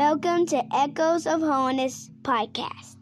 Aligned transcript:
Welcome 0.00 0.46
to 0.46 0.64
Echoes 0.74 1.26
of 1.26 1.42
Holiness 1.42 2.08
podcast. 2.22 2.99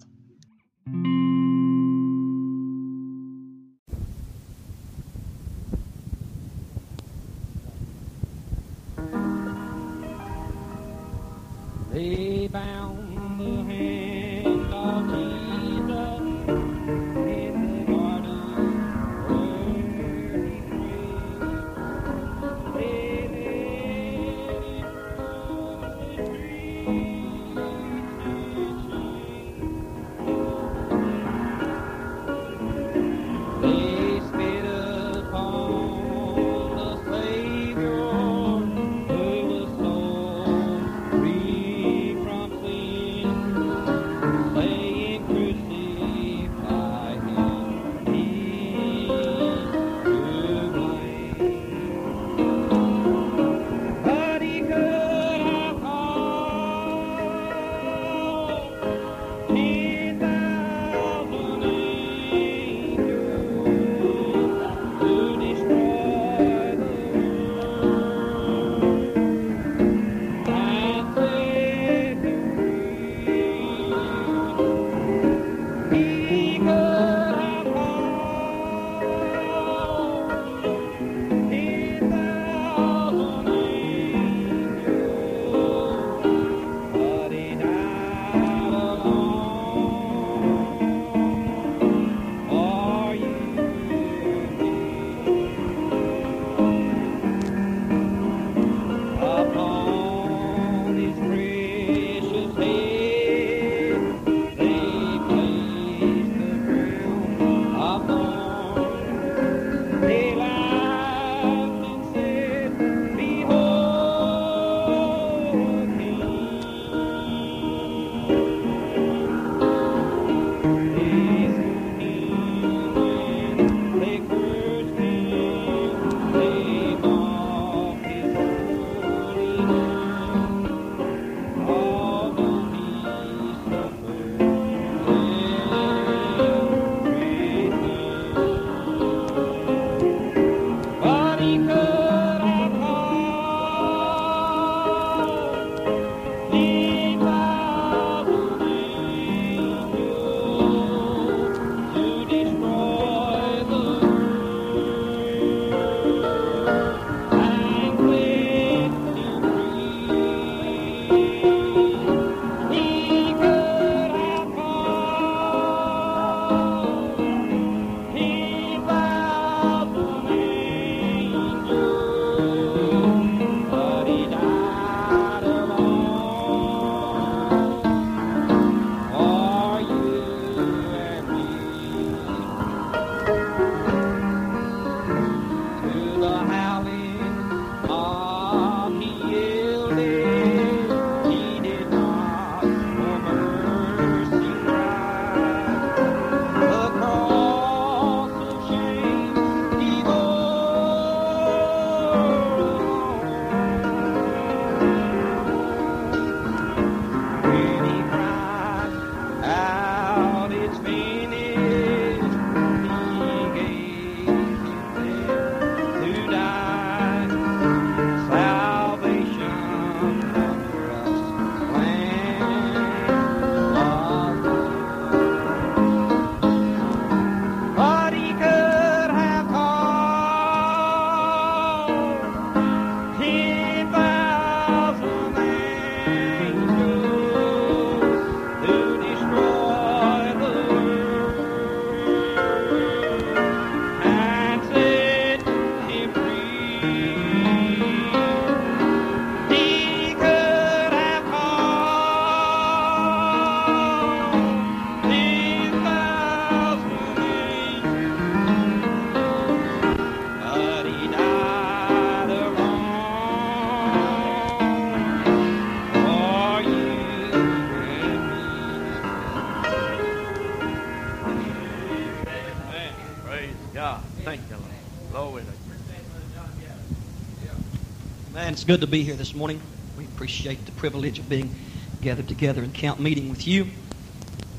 It's 278.59 278.65
good 278.65 278.81
to 278.81 278.89
be 278.89 279.05
here 279.05 279.15
this 279.15 279.37
morning. 279.37 279.61
We 279.97 280.05
appreciate 280.05 280.67
the 280.67 280.73
privilege 280.73 281.21
of 281.21 281.29
being 281.29 281.55
gathered 282.03 282.27
together 282.27 282.61
in 282.61 282.73
camp 282.73 282.99
meeting 282.99 283.31
with 283.31 283.47
you. 283.47 283.69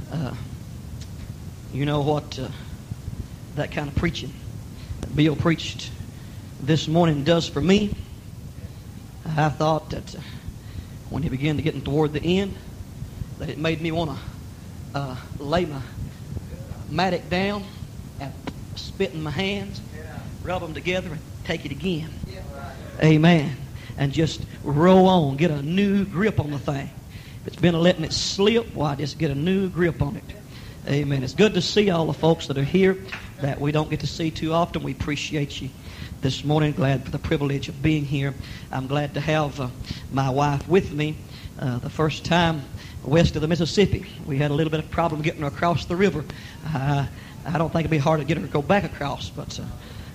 Uh, 0.09 0.33
you 1.73 1.85
know 1.85 1.99
what? 1.99 2.39
Uh, 2.39 2.47
that 3.55 3.73
kind 3.73 3.89
of 3.89 3.95
preaching 3.95 4.31
that 5.01 5.13
Bill 5.13 5.35
preached 5.35 5.91
this 6.61 6.87
morning 6.87 7.25
does 7.25 7.49
for 7.49 7.59
me. 7.59 7.93
I 9.25 9.49
thought 9.49 9.89
that 9.89 10.15
uh, 10.15 10.19
when 11.09 11.21
he 11.21 11.27
began 11.27 11.57
to 11.57 11.61
get 11.61 11.83
toward 11.83 12.13
the 12.13 12.23
end, 12.23 12.55
that 13.39 13.49
it 13.49 13.57
made 13.57 13.81
me 13.81 13.91
want 13.91 14.11
to 14.11 14.17
uh, 14.97 15.15
lay 15.39 15.65
my 15.65 15.81
mattock 16.89 17.29
down 17.29 17.65
and 18.21 18.31
spit 18.77 19.11
in 19.11 19.21
my 19.21 19.31
hands, 19.31 19.81
rub 20.41 20.61
them 20.61 20.73
together, 20.73 21.09
and 21.11 21.19
take 21.43 21.65
it 21.65 21.73
again. 21.73 22.13
Amen. 23.03 23.57
And 23.97 24.13
just 24.13 24.41
roll 24.63 25.07
on, 25.07 25.37
get 25.37 25.51
a 25.51 25.61
new 25.61 26.05
grip 26.05 26.39
on 26.39 26.51
the 26.51 26.59
thing. 26.59 26.89
If 27.41 27.47
it's 27.47 27.55
been 27.55 27.79
letting 27.79 28.03
it 28.03 28.13
slip, 28.13 28.73
why 28.73 28.95
just 28.95 29.17
get 29.17 29.31
a 29.31 29.35
new 29.35 29.69
grip 29.69 30.01
on 30.01 30.15
it. 30.15 30.23
Amen. 30.87 31.23
It's 31.23 31.33
good 31.33 31.53
to 31.53 31.61
see 31.61 31.89
all 31.89 32.05
the 32.05 32.13
folks 32.13 32.47
that 32.47 32.57
are 32.57 32.63
here 32.63 32.97
that 33.41 33.59
we 33.59 33.71
don't 33.71 33.89
get 33.89 33.99
to 34.01 34.07
see 34.07 34.31
too 34.31 34.53
often. 34.53 34.83
We 34.83 34.91
appreciate 34.91 35.61
you 35.61 35.69
this 36.21 36.43
morning. 36.43 36.73
Glad 36.73 37.03
for 37.05 37.11
the 37.11 37.19
privilege 37.19 37.69
of 37.69 37.81
being 37.81 38.05
here. 38.05 38.33
I'm 38.71 38.87
glad 38.87 39.13
to 39.13 39.19
have 39.19 39.59
uh, 39.59 39.67
my 40.11 40.29
wife 40.29 40.67
with 40.67 40.91
me 40.91 41.15
uh, 41.59 41.79
the 41.79 41.89
first 41.89 42.25
time 42.25 42.63
west 43.03 43.35
of 43.35 43.41
the 43.41 43.47
Mississippi. 43.47 44.05
We 44.25 44.37
had 44.37 44.51
a 44.51 44.53
little 44.53 44.71
bit 44.71 44.79
of 44.79 44.89
problem 44.91 45.21
getting 45.21 45.41
her 45.41 45.47
across 45.47 45.85
the 45.85 45.95
river. 45.95 46.23
Uh, 46.73 47.05
I 47.45 47.57
don't 47.57 47.71
think 47.71 47.81
it'd 47.81 47.91
be 47.91 47.97
hard 47.97 48.19
to 48.19 48.25
get 48.25 48.37
her 48.37 48.45
to 48.45 48.51
go 48.51 48.61
back 48.61 48.83
across, 48.83 49.29
but 49.29 49.59
uh, 49.59 49.63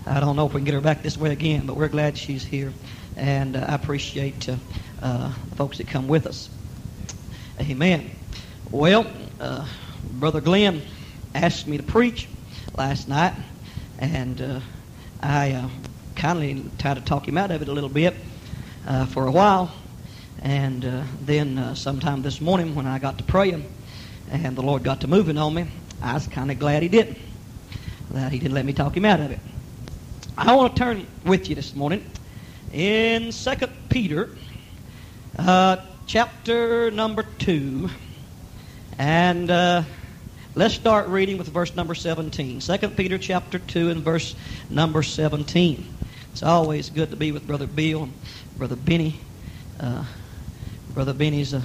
I 0.06 0.20
don't 0.20 0.36
know 0.36 0.46
if 0.46 0.52
we 0.52 0.58
can 0.58 0.66
get 0.66 0.74
her 0.74 0.82
back 0.82 1.02
this 1.02 1.16
way 1.16 1.32
again. 1.32 1.64
But 1.64 1.76
we're 1.76 1.88
glad 1.88 2.18
she's 2.18 2.44
here, 2.44 2.74
and 3.16 3.56
uh, 3.56 3.64
I 3.66 3.74
appreciate 3.74 4.48
uh, 4.50 4.56
uh, 5.00 5.32
the 5.48 5.56
folks 5.56 5.78
that 5.78 5.88
come 5.88 6.08
with 6.08 6.26
us. 6.26 6.50
Amen. 7.58 8.10
Well, 8.70 9.06
uh, 9.40 9.66
Brother 10.12 10.42
Glenn 10.42 10.82
asked 11.34 11.66
me 11.66 11.78
to 11.78 11.82
preach 11.82 12.28
last 12.76 13.08
night, 13.08 13.32
and 13.98 14.40
uh, 14.42 14.60
I 15.22 15.52
uh, 15.52 15.68
kindly 16.16 16.66
tried 16.78 16.94
to 16.94 17.00
talk 17.00 17.26
him 17.26 17.38
out 17.38 17.50
of 17.50 17.62
it 17.62 17.68
a 17.68 17.72
little 17.72 17.88
bit 17.88 18.14
for 19.08 19.26
a 19.26 19.30
while. 19.30 19.72
And 20.42 20.82
then 21.22 21.74
sometime 21.74 22.20
this 22.20 22.42
morning 22.42 22.74
when 22.74 22.86
I 22.86 22.98
got 22.98 23.16
to 23.16 23.24
praying 23.24 23.64
and 24.30 24.54
the 24.54 24.62
Lord 24.62 24.82
got 24.82 25.00
to 25.00 25.06
moving 25.06 25.38
on 25.38 25.54
me, 25.54 25.66
I 26.02 26.12
was 26.12 26.26
kind 26.26 26.50
of 26.50 26.58
glad 26.58 26.82
He 26.82 26.90
didn't. 26.90 27.16
That 28.10 28.32
He 28.32 28.38
didn't 28.38 28.54
let 28.54 28.66
me 28.66 28.74
talk 28.74 28.94
Him 28.94 29.06
out 29.06 29.20
of 29.20 29.30
it. 29.30 29.38
I 30.36 30.56
want 30.56 30.74
to 30.74 30.82
turn 30.82 31.06
with 31.24 31.48
you 31.48 31.54
this 31.54 31.76
morning 31.76 32.04
in 32.72 33.30
Second 33.30 33.70
Peter, 33.88 34.30
uh, 35.38 35.76
chapter 36.08 36.90
number 36.90 37.22
2. 37.38 37.88
And 38.98 39.48
uh, 39.48 39.84
let's 40.56 40.74
start 40.74 41.06
reading 41.06 41.38
with 41.38 41.46
verse 41.46 41.76
number 41.76 41.94
17. 41.94 42.58
2 42.58 42.78
Peter 42.88 43.16
chapter 43.16 43.60
2 43.60 43.90
and 43.90 44.02
verse 44.02 44.34
number 44.70 45.04
17. 45.04 45.86
It's 46.32 46.42
always 46.42 46.90
good 46.90 47.10
to 47.10 47.16
be 47.16 47.30
with 47.30 47.46
Brother 47.46 47.68
Bill 47.68 48.02
and 48.02 48.12
Brother 48.58 48.76
Benny. 48.76 49.20
Uh, 49.78 50.04
Brother 50.94 51.14
Benny's 51.14 51.54
a, 51.54 51.62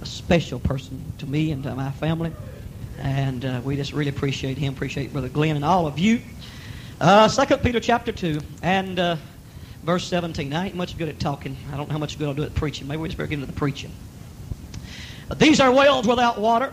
a, 0.00 0.06
special 0.06 0.60
person 0.60 1.12
to 1.18 1.26
me 1.26 1.50
and 1.50 1.64
to 1.64 1.74
my 1.74 1.90
family. 1.90 2.30
And 2.98 3.44
uh, 3.44 3.62
we 3.64 3.74
just 3.74 3.92
really 3.92 4.10
appreciate 4.10 4.58
him, 4.58 4.74
appreciate 4.74 5.12
Brother 5.12 5.28
Glenn 5.28 5.56
and 5.56 5.64
all 5.64 5.88
of 5.88 5.98
you. 5.98 6.20
Uh, 6.98 7.28
2 7.28 7.58
Peter 7.58 7.78
chapter 7.78 8.10
2 8.10 8.40
and 8.62 8.98
uh, 8.98 9.16
verse 9.82 10.06
17. 10.08 10.54
I 10.54 10.68
ain't 10.68 10.74
much 10.74 10.96
good 10.96 11.10
at 11.10 11.20
talking. 11.20 11.54
I 11.70 11.76
don't 11.76 11.88
know 11.88 11.92
how 11.92 11.98
much 11.98 12.18
good 12.18 12.26
I'll 12.26 12.32
do 12.32 12.42
at 12.42 12.54
preaching. 12.54 12.88
Maybe 12.88 13.02
we 13.02 13.08
just 13.08 13.18
better 13.18 13.26
get 13.26 13.34
into 13.34 13.46
the 13.46 13.52
preaching. 13.52 13.92
These 15.36 15.60
are 15.60 15.70
wells 15.70 16.06
without 16.06 16.40
water. 16.40 16.72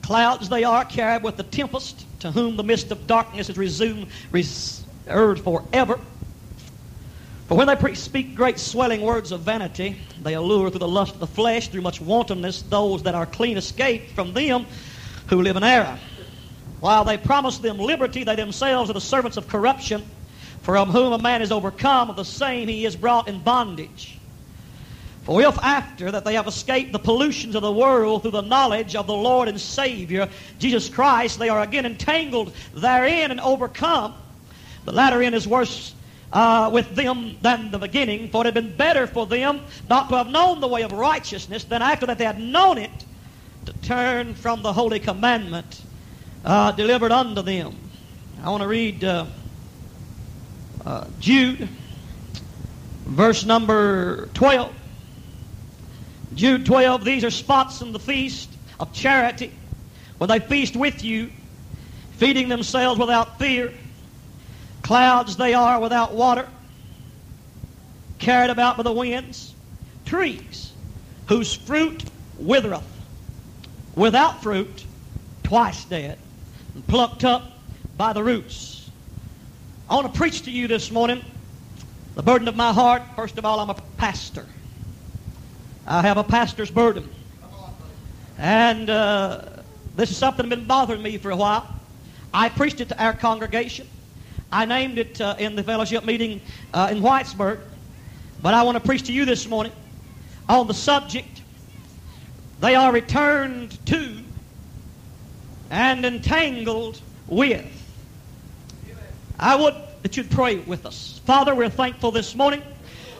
Clouds 0.00 0.48
they 0.48 0.64
are 0.64 0.86
carried 0.86 1.22
with 1.22 1.36
the 1.36 1.42
tempest, 1.42 2.06
to 2.20 2.32
whom 2.32 2.56
the 2.56 2.64
mist 2.64 2.92
of 2.92 3.06
darkness 3.06 3.50
is 3.50 3.58
resumed, 3.58 4.06
reserved 4.30 5.44
forever. 5.44 6.00
For 7.46 7.54
when 7.54 7.66
they 7.66 7.76
pre- 7.76 7.94
speak 7.94 8.34
great 8.34 8.58
swelling 8.58 9.02
words 9.02 9.32
of 9.32 9.42
vanity, 9.42 9.98
they 10.22 10.32
allure 10.32 10.70
through 10.70 10.78
the 10.78 10.88
lust 10.88 11.12
of 11.12 11.20
the 11.20 11.26
flesh, 11.26 11.68
through 11.68 11.82
much 11.82 12.00
wantonness, 12.00 12.62
those 12.62 13.02
that 13.02 13.14
are 13.14 13.26
clean 13.26 13.58
escaped 13.58 14.12
from 14.12 14.32
them 14.32 14.64
who 15.26 15.42
live 15.42 15.56
in 15.56 15.62
error. 15.62 15.98
While 16.82 17.04
they 17.04 17.16
promise 17.16 17.58
them 17.58 17.78
liberty, 17.78 18.24
they 18.24 18.34
themselves 18.34 18.90
are 18.90 18.92
the 18.92 19.00
servants 19.00 19.36
of 19.36 19.46
corruption, 19.46 20.02
from 20.62 20.90
whom 20.90 21.12
a 21.12 21.18
man 21.18 21.40
is 21.40 21.52
overcome, 21.52 22.10
of 22.10 22.16
the 22.16 22.24
same 22.24 22.66
he 22.66 22.84
is 22.84 22.96
brought 22.96 23.28
in 23.28 23.38
bondage. 23.38 24.18
For 25.22 25.40
if 25.42 25.56
after 25.62 26.10
that 26.10 26.24
they 26.24 26.34
have 26.34 26.48
escaped 26.48 26.90
the 26.90 26.98
pollutions 26.98 27.54
of 27.54 27.62
the 27.62 27.70
world 27.70 28.22
through 28.22 28.32
the 28.32 28.40
knowledge 28.40 28.96
of 28.96 29.06
the 29.06 29.14
Lord 29.14 29.46
and 29.46 29.60
Savior, 29.60 30.28
Jesus 30.58 30.88
Christ, 30.88 31.38
they 31.38 31.48
are 31.48 31.60
again 31.60 31.86
entangled 31.86 32.52
therein 32.74 33.30
and 33.30 33.38
overcome, 33.38 34.14
the 34.84 34.90
latter 34.90 35.22
end 35.22 35.36
is 35.36 35.46
worse 35.46 35.94
uh, 36.32 36.68
with 36.72 36.96
them 36.96 37.36
than 37.42 37.70
the 37.70 37.78
beginning, 37.78 38.28
for 38.28 38.40
it 38.40 38.46
had 38.46 38.54
been 38.54 38.76
better 38.76 39.06
for 39.06 39.24
them 39.24 39.60
not 39.88 40.08
to 40.08 40.16
have 40.16 40.26
known 40.26 40.60
the 40.60 40.66
way 40.66 40.82
of 40.82 40.90
righteousness 40.90 41.62
than 41.62 41.80
after 41.80 42.06
that 42.06 42.18
they 42.18 42.24
had 42.24 42.40
known 42.40 42.76
it 42.76 43.06
to 43.66 43.72
turn 43.74 44.34
from 44.34 44.62
the 44.62 44.72
holy 44.72 44.98
commandment 44.98 45.84
uh, 46.44 46.72
delivered 46.72 47.12
unto 47.12 47.42
them. 47.42 47.76
I 48.42 48.50
want 48.50 48.62
to 48.62 48.68
read 48.68 49.04
uh, 49.04 49.26
uh 50.84 51.06
Jude, 51.20 51.68
verse 53.04 53.44
number 53.44 54.26
12. 54.34 54.74
Jude 56.34 56.64
12, 56.64 57.04
these 57.04 57.24
are 57.24 57.30
spots 57.30 57.82
in 57.82 57.92
the 57.92 57.98
feast 57.98 58.50
of 58.80 58.92
charity 58.92 59.52
when 60.18 60.28
they 60.28 60.38
feast 60.40 60.76
with 60.76 61.04
you, 61.04 61.30
feeding 62.16 62.48
themselves 62.48 62.98
without 62.98 63.38
fear. 63.38 63.72
Clouds 64.82 65.36
they 65.36 65.54
are 65.54 65.78
without 65.80 66.14
water, 66.14 66.48
carried 68.18 68.50
about 68.50 68.76
by 68.76 68.82
the 68.82 68.92
winds. 68.92 69.54
Trees 70.04 70.72
whose 71.26 71.54
fruit 71.54 72.04
withereth, 72.38 72.82
without 73.94 74.42
fruit, 74.42 74.84
twice 75.42 75.84
dead, 75.84 76.18
and 76.74 76.86
plucked 76.86 77.24
up 77.24 77.42
by 77.96 78.12
the 78.12 78.22
roots. 78.22 78.90
I 79.88 79.94
want 79.94 80.12
to 80.12 80.18
preach 80.18 80.42
to 80.42 80.50
you 80.50 80.68
this 80.68 80.90
morning 80.90 81.22
the 82.14 82.22
burden 82.22 82.48
of 82.48 82.56
my 82.56 82.72
heart. 82.72 83.02
First 83.16 83.38
of 83.38 83.44
all, 83.44 83.60
I'm 83.60 83.70
a 83.70 83.80
pastor. 83.96 84.46
I 85.86 86.02
have 86.02 86.16
a 86.16 86.24
pastor's 86.24 86.70
burden. 86.70 87.08
And 88.38 88.88
uh, 88.88 89.42
this 89.96 90.10
is 90.10 90.16
something 90.16 90.48
that's 90.48 90.58
been 90.58 90.66
bothering 90.66 91.02
me 91.02 91.18
for 91.18 91.30
a 91.30 91.36
while. 91.36 91.66
I 92.32 92.48
preached 92.48 92.80
it 92.80 92.88
to 92.88 93.02
our 93.02 93.12
congregation. 93.12 93.86
I 94.50 94.64
named 94.64 94.98
it 94.98 95.20
uh, 95.20 95.36
in 95.38 95.56
the 95.56 95.62
fellowship 95.62 96.04
meeting 96.04 96.40
uh, 96.72 96.88
in 96.90 97.00
Whitesburg. 97.00 97.60
But 98.42 98.54
I 98.54 98.62
want 98.62 98.76
to 98.76 98.84
preach 98.84 99.04
to 99.04 99.12
you 99.12 99.24
this 99.24 99.46
morning 99.46 99.72
on 100.48 100.66
the 100.66 100.74
subject 100.74 101.42
they 102.62 102.76
are 102.76 102.92
returned 102.92 103.84
to 103.86 104.21
and 105.72 106.04
entangled 106.04 107.00
with. 107.26 107.66
I 109.38 109.56
would 109.56 109.74
that 110.02 110.16
you'd 110.16 110.30
pray 110.30 110.58
with 110.58 110.84
us. 110.84 111.20
Father, 111.24 111.54
we're 111.54 111.70
thankful 111.70 112.10
this 112.10 112.36
morning 112.36 112.62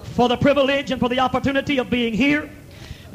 for 0.02 0.28
the 0.28 0.37
privilege 0.37 0.90
and 0.90 1.00
for 1.00 1.09
the 1.09 1.18
opportunity 1.18 1.78
of 1.78 1.88
being 1.88 2.12
here. 2.12 2.50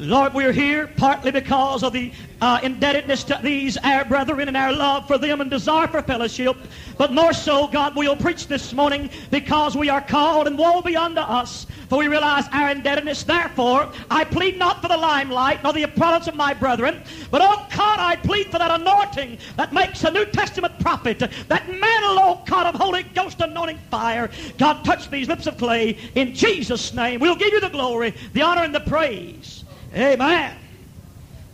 Lord, 0.00 0.32
we're 0.32 0.52
here 0.52 0.86
partly 0.86 1.32
because 1.32 1.82
of 1.82 1.92
the 1.92 2.12
uh, 2.40 2.60
indebtedness 2.62 3.24
to 3.24 3.40
these 3.42 3.76
our 3.78 4.04
brethren 4.04 4.46
and 4.46 4.56
our 4.56 4.72
love 4.72 5.08
for 5.08 5.18
them 5.18 5.40
and 5.40 5.50
desire 5.50 5.88
for 5.88 6.02
fellowship. 6.02 6.56
But 6.96 7.12
more 7.12 7.32
so, 7.32 7.66
God, 7.66 7.96
we'll 7.96 8.14
preach 8.14 8.46
this 8.46 8.72
morning 8.72 9.10
because 9.32 9.76
we 9.76 9.88
are 9.88 10.00
called 10.00 10.46
and 10.46 10.56
woe 10.56 10.82
be 10.82 10.96
unto 10.96 11.20
us, 11.20 11.66
for 11.88 11.98
we 11.98 12.06
realize 12.06 12.46
our 12.52 12.70
indebtedness. 12.70 13.24
Therefore, 13.24 13.88
I 14.08 14.22
plead 14.22 14.56
not 14.56 14.80
for 14.80 14.86
the 14.86 14.96
limelight 14.96 15.64
nor 15.64 15.72
the 15.72 15.82
applause 15.82 16.28
of 16.28 16.36
my 16.36 16.54
brethren, 16.54 17.02
but 17.32 17.40
oh 17.42 17.66
God, 17.74 17.98
I 17.98 18.14
plead 18.22 18.46
for 18.52 18.58
that 18.58 18.80
anointing 18.80 19.38
that 19.56 19.72
makes 19.72 20.04
a 20.04 20.12
New 20.12 20.26
Testament 20.26 20.78
prophet, 20.78 21.18
that 21.18 21.68
mantle, 21.68 22.20
oh 22.20 22.40
God, 22.46 22.72
of 22.72 22.80
Holy 22.80 23.02
Ghost 23.02 23.40
anointing 23.40 23.78
fire. 23.90 24.30
God, 24.58 24.84
touch 24.84 25.10
these 25.10 25.26
lips 25.26 25.48
of 25.48 25.58
clay 25.58 25.96
in 26.14 26.34
Jesus' 26.34 26.94
name. 26.94 27.18
We'll 27.18 27.34
give 27.34 27.52
you 27.52 27.60
the 27.60 27.68
glory, 27.68 28.14
the 28.32 28.42
honor, 28.42 28.62
and 28.62 28.72
the 28.72 28.80
praise. 28.80 29.57
Amen. 29.98 30.56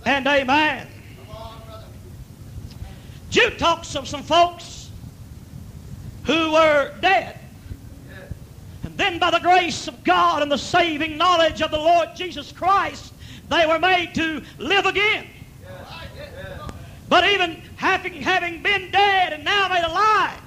And 0.04 0.26
amen. 0.26 0.86
Jude 3.30 3.58
talks 3.58 3.96
of 3.96 4.06
some 4.06 4.22
folks 4.22 4.90
who 6.24 6.52
were 6.52 6.92
dead. 7.00 7.36
And 8.84 8.98
then 8.98 9.18
by 9.18 9.30
the 9.30 9.40
grace 9.40 9.88
of 9.88 10.04
God 10.04 10.42
and 10.42 10.52
the 10.52 10.58
saving 10.58 11.16
knowledge 11.16 11.62
of 11.62 11.70
the 11.70 11.78
Lord 11.78 12.10
Jesus 12.14 12.52
Christ, 12.52 13.14
they 13.48 13.66
were 13.66 13.78
made 13.78 14.14
to 14.14 14.42
live 14.58 14.84
again. 14.84 15.26
But 17.08 17.24
even 17.24 17.62
having, 17.76 18.12
having 18.20 18.62
been 18.62 18.90
dead 18.90 19.32
and 19.32 19.42
now 19.42 19.68
made 19.68 19.84
alive, 19.84 20.40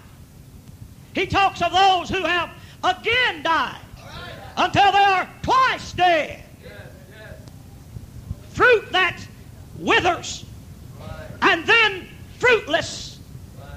he 1.16 1.26
talks 1.26 1.64
of 1.64 1.72
those 1.72 2.10
who 2.10 2.24
have 2.24 2.52
again 2.84 3.42
died 3.42 3.82
until 4.56 4.92
they 4.92 5.04
are 5.04 5.28
twice 5.42 5.94
dead 5.94 6.44
fruit 8.58 8.92
that 8.92 9.20
withers, 9.78 10.44
and 11.44 11.64
then 11.68 12.08
fruitless, 12.40 13.20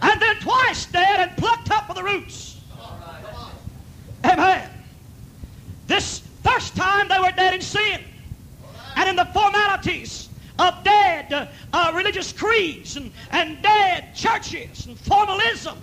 and 0.01 0.21
then 0.21 0.37
twice 0.37 0.87
dead 0.87 1.21
and 1.21 1.37
plucked 1.37 1.71
up 1.71 1.87
with 1.87 1.99
the 1.99 2.03
roots. 2.03 2.59
Amen. 4.25 4.71
This 5.87 6.23
first 6.43 6.75
time 6.75 7.09
they 7.09 7.19
were 7.19 7.33
dead 7.33 7.53
in 7.53 7.61
sin. 7.61 8.01
And 8.97 9.09
in 9.09 9.17
the 9.17 9.27
formalities 9.27 10.31
of 10.59 10.83
dead 10.83 11.33
uh, 11.33 11.47
uh, 11.73 11.93
religious 11.95 12.33
creeds 12.33 12.97
and, 12.97 13.13
and 13.33 13.63
dead 13.63 14.15
churches 14.15 14.87
and 14.87 14.99
formalism. 14.99 15.77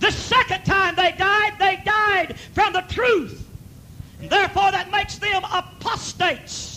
The 0.00 0.10
second 0.10 0.64
time 0.64 0.96
they 0.96 1.12
died, 1.12 1.54
they 1.58 1.80
died 1.84 2.36
from 2.52 2.74
the 2.74 2.84
truth. 2.88 3.48
And 4.20 4.28
therefore, 4.28 4.70
that 4.70 4.90
makes 4.90 5.18
them 5.18 5.42
apostates. 5.50 6.73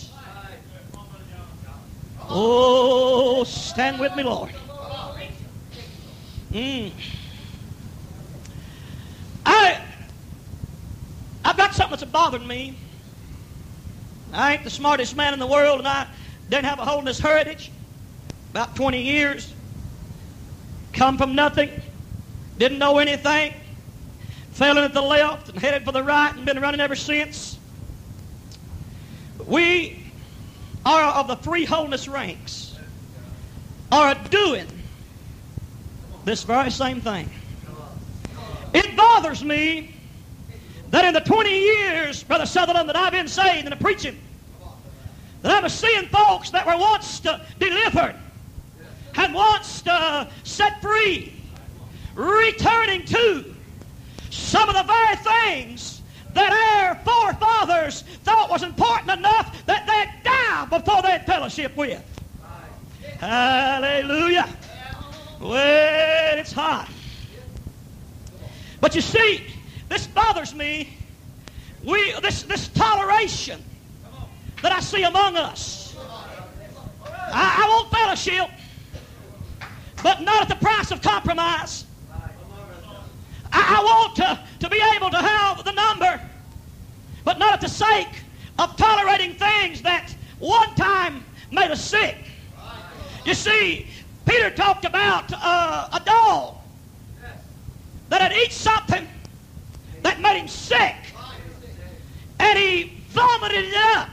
Oh, 2.28 3.44
stand 3.44 3.98
with 3.98 4.14
me, 4.14 4.22
Lord. 4.22 4.52
Mm. 6.52 6.92
I, 9.46 9.80
I've 11.44 11.56
got 11.56 11.74
something 11.74 11.98
that's 11.98 12.10
bothering 12.10 12.46
me. 12.46 12.76
I 14.32 14.54
ain't 14.54 14.64
the 14.64 14.70
smartest 14.70 15.16
man 15.16 15.32
in 15.32 15.38
the 15.38 15.46
world, 15.46 15.78
and 15.78 15.88
I 15.88 16.06
didn't 16.50 16.66
have 16.66 16.78
a 16.78 16.84
holiness 16.84 17.18
heritage. 17.18 17.70
About 18.50 18.76
20 18.76 19.00
years. 19.00 19.54
Come 20.92 21.16
from 21.16 21.34
nothing. 21.34 21.70
Didn't 22.58 22.78
know 22.78 22.98
anything. 22.98 23.52
Fell 24.52 24.76
in 24.76 24.84
at 24.84 24.92
the 24.92 25.02
left 25.02 25.48
and 25.50 25.58
headed 25.58 25.84
for 25.84 25.92
the 25.92 26.02
right 26.02 26.34
and 26.34 26.44
been 26.44 26.60
running 26.60 26.80
ever 26.80 26.96
since. 26.96 27.58
We 29.46 29.97
are 30.84 31.12
of 31.14 31.28
the 31.28 31.36
free 31.36 31.64
holiness 31.64 32.08
ranks 32.08 32.76
are 33.90 34.14
doing 34.30 34.66
this 36.24 36.42
very 36.42 36.70
same 36.70 37.00
thing. 37.00 37.30
It 38.74 38.96
bothers 38.96 39.42
me 39.42 39.94
that 40.90 41.04
in 41.04 41.14
the 41.14 41.20
20 41.20 41.50
years, 41.50 42.22
Brother 42.22 42.46
Sutherland, 42.46 42.88
that 42.88 42.96
I've 42.96 43.12
been 43.12 43.28
saved 43.28 43.66
and 43.66 43.80
preaching, 43.80 44.18
that 45.42 45.52
I 45.52 45.60
was 45.60 45.72
seeing 45.72 46.06
folks 46.08 46.50
that 46.50 46.66
were 46.66 46.76
once 46.76 47.24
uh, 47.24 47.44
delivered 47.58 48.14
and 49.14 49.34
once 49.34 49.86
uh, 49.86 50.28
set 50.44 50.80
free, 50.80 51.32
returning 52.14 53.04
to 53.06 53.54
some 54.30 54.68
of 54.68 54.74
the 54.74 54.82
very 54.82 55.16
things 55.16 55.97
that 56.34 56.52
our 56.52 56.94
forefathers 56.96 58.02
thought 58.22 58.50
was 58.50 58.62
important 58.62 59.10
enough 59.10 59.64
that 59.66 59.86
they'd 59.86 60.24
die 60.24 60.64
before 60.66 61.02
they'd 61.02 61.24
fellowship 61.26 61.76
with. 61.76 62.02
Hallelujah. 63.18 64.48
Well, 65.40 66.38
it's 66.38 66.52
hot. 66.52 66.88
But 68.80 68.94
you 68.94 69.00
see, 69.00 69.44
this 69.88 70.06
bothers 70.06 70.54
me. 70.54 70.96
We 71.84 72.12
this 72.20 72.42
this 72.42 72.68
toleration 72.68 73.62
that 74.62 74.72
I 74.72 74.80
see 74.80 75.04
among 75.04 75.36
us. 75.36 75.96
I, 77.06 77.64
I 77.64 77.68
want 77.68 77.90
fellowship, 77.90 78.50
but 80.02 80.22
not 80.22 80.42
at 80.42 80.48
the 80.48 80.64
price 80.64 80.90
of 80.90 81.02
compromise. 81.02 81.84
I, 83.58 83.78
I 83.78 83.82
want 83.82 84.16
to, 84.16 84.38
to 84.60 84.70
be 84.70 84.80
able 84.94 85.10
to 85.10 85.16
have 85.16 85.64
the 85.64 85.72
number, 85.72 86.20
but 87.24 87.38
not 87.38 87.54
at 87.54 87.60
the 87.60 87.68
sake 87.68 88.22
of 88.58 88.76
tolerating 88.76 89.34
things 89.34 89.82
that 89.82 90.14
one 90.38 90.72
time 90.74 91.24
made 91.50 91.70
us 91.70 91.84
sick. 91.84 92.16
You 93.24 93.34
see, 93.34 93.88
Peter 94.26 94.50
talked 94.50 94.84
about 94.84 95.32
uh, 95.32 95.88
a 95.92 96.00
dog 96.04 96.56
that 98.08 98.20
had 98.20 98.32
eaten 98.32 98.50
something 98.50 99.06
that 100.02 100.20
made 100.20 100.38
him 100.38 100.48
sick, 100.48 100.94
and 102.38 102.58
he 102.58 103.02
vomited 103.08 103.64
it 103.64 103.76
up. 103.96 104.08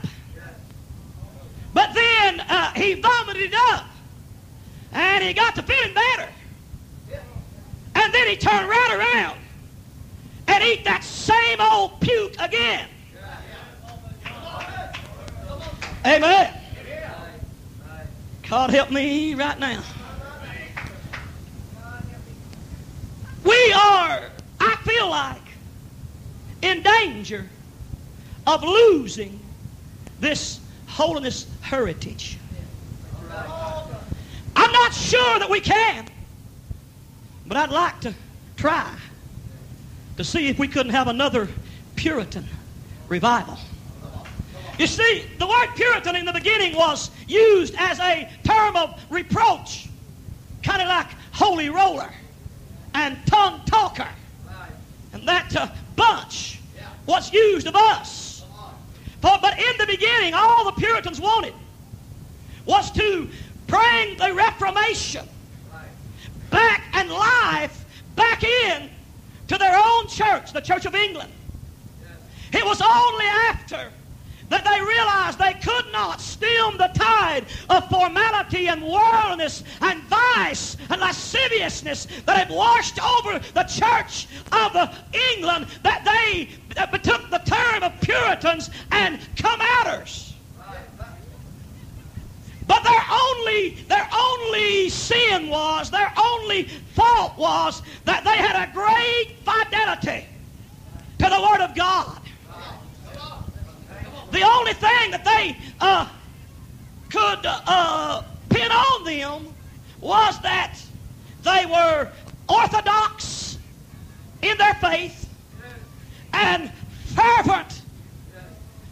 But 1.72 1.94
then 1.94 2.40
uh, 2.40 2.72
he 2.72 2.94
vomited 2.94 3.52
it 3.52 3.54
up, 3.70 3.86
and 4.92 5.22
he 5.22 5.32
got 5.32 5.54
to 5.54 5.62
feeling 5.62 5.94
better. 5.94 6.28
Then 8.16 8.28
he 8.28 8.36
turned 8.36 8.66
right 8.66 9.12
around 9.14 9.36
and 10.48 10.64
eat 10.64 10.86
that 10.86 11.04
same 11.04 11.60
old 11.60 12.00
puke 12.00 12.34
again. 12.40 12.88
Amen. 16.06 16.54
God 18.48 18.70
help 18.70 18.90
me 18.90 19.34
right 19.34 19.58
now. 19.58 19.82
We 23.44 23.72
are, 23.72 24.22
I 24.60 24.76
feel 24.82 25.10
like, 25.10 25.42
in 26.62 26.82
danger 26.82 27.44
of 28.46 28.62
losing 28.62 29.38
this 30.20 30.60
holiness 30.86 31.46
heritage. 31.60 32.38
I'm 34.56 34.72
not 34.72 34.94
sure 34.94 35.38
that 35.38 35.50
we 35.50 35.60
can, 35.60 36.08
but 37.46 37.56
I'd 37.56 37.70
like 37.70 38.00
to 38.00 38.14
try 38.56 38.92
to 40.16 40.24
see 40.24 40.48
if 40.48 40.58
we 40.58 40.68
couldn't 40.68 40.92
have 40.92 41.08
another 41.08 41.48
Puritan 41.94 42.46
revival. 43.08 43.58
You 44.78 44.86
see, 44.86 45.24
the 45.38 45.46
word 45.46 45.68
Puritan 45.74 46.16
in 46.16 46.26
the 46.26 46.32
beginning 46.32 46.76
was 46.76 47.10
used 47.26 47.74
as 47.78 47.98
a 48.00 48.28
term 48.44 48.76
of 48.76 49.00
reproach, 49.08 49.88
kind 50.62 50.82
of 50.82 50.88
like 50.88 51.06
holy 51.32 51.70
roller 51.70 52.10
and 52.94 53.18
tongue 53.26 53.60
talker. 53.66 54.08
And 55.12 55.26
that 55.26 55.54
uh, 55.56 55.68
bunch 55.94 56.60
was 57.06 57.32
used 57.32 57.66
of 57.66 57.76
us. 57.76 58.44
For, 59.22 59.38
but 59.40 59.58
in 59.58 59.78
the 59.78 59.86
beginning, 59.86 60.34
all 60.34 60.64
the 60.66 60.72
Puritans 60.72 61.20
wanted 61.20 61.54
was 62.66 62.90
to 62.92 63.28
bring 63.66 64.16
the 64.18 64.34
Reformation 64.34 65.26
back 66.56 66.84
and 66.94 67.10
life 67.10 67.84
back 68.16 68.42
in 68.42 68.88
to 69.48 69.58
their 69.58 69.76
own 69.76 70.08
church, 70.08 70.52
the 70.54 70.60
Church 70.60 70.86
of 70.86 70.94
England. 70.94 71.30
It 72.52 72.64
was 72.64 72.80
only 72.80 73.26
after 73.50 73.90
that 74.48 74.64
they 74.64 74.80
realized 74.80 75.38
they 75.38 75.60
could 75.60 75.92
not 75.92 76.20
stem 76.20 76.78
the 76.78 76.90
tide 76.94 77.44
of 77.68 77.86
formality 77.88 78.68
and 78.68 78.82
worldliness 78.82 79.64
and 79.82 80.02
vice 80.04 80.78
and 80.88 81.00
lasciviousness 81.00 82.06
that 82.24 82.38
had 82.38 82.48
washed 82.48 82.98
over 83.02 83.38
the 83.52 83.64
church 83.64 84.26
of 84.52 84.98
England 85.36 85.66
that 85.82 86.04
they 86.04 86.48
took 87.00 87.28
the 87.28 87.42
term 87.44 87.82
of 87.82 88.00
Puritans 88.00 88.70
and 88.92 89.18
come 89.36 89.60
outers. 89.60 90.25
But 92.66 92.82
their 92.82 93.04
only, 93.10 93.70
their 93.88 94.08
only 94.12 94.88
sin 94.88 95.48
was, 95.48 95.90
their 95.90 96.12
only 96.16 96.64
fault 96.64 97.38
was 97.38 97.82
that 98.04 98.24
they 98.24 98.36
had 98.36 98.68
a 98.68 98.72
great 98.72 99.36
fidelity 99.44 100.26
to 101.18 101.24
the 101.24 101.40
Word 101.40 101.60
of 101.60 101.74
God. 101.74 102.20
The 104.32 104.42
only 104.42 104.72
thing 104.72 105.12
that 105.12 105.24
they 105.24 105.56
uh, 105.80 106.08
could 107.10 107.38
uh, 107.44 108.22
pin 108.50 108.70
on 108.70 109.04
them 109.04 109.54
was 110.00 110.40
that 110.40 110.76
they 111.42 111.64
were 111.66 112.10
orthodox 112.48 113.58
in 114.42 114.58
their 114.58 114.74
faith 114.74 115.32
and 116.32 116.70
fervent 117.14 117.82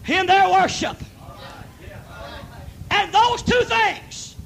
in 0.06 0.26
their 0.26 0.48
worship. 0.50 0.96
And 2.94 3.12
those 3.12 3.42
two 3.42 3.62
things, 3.64 4.36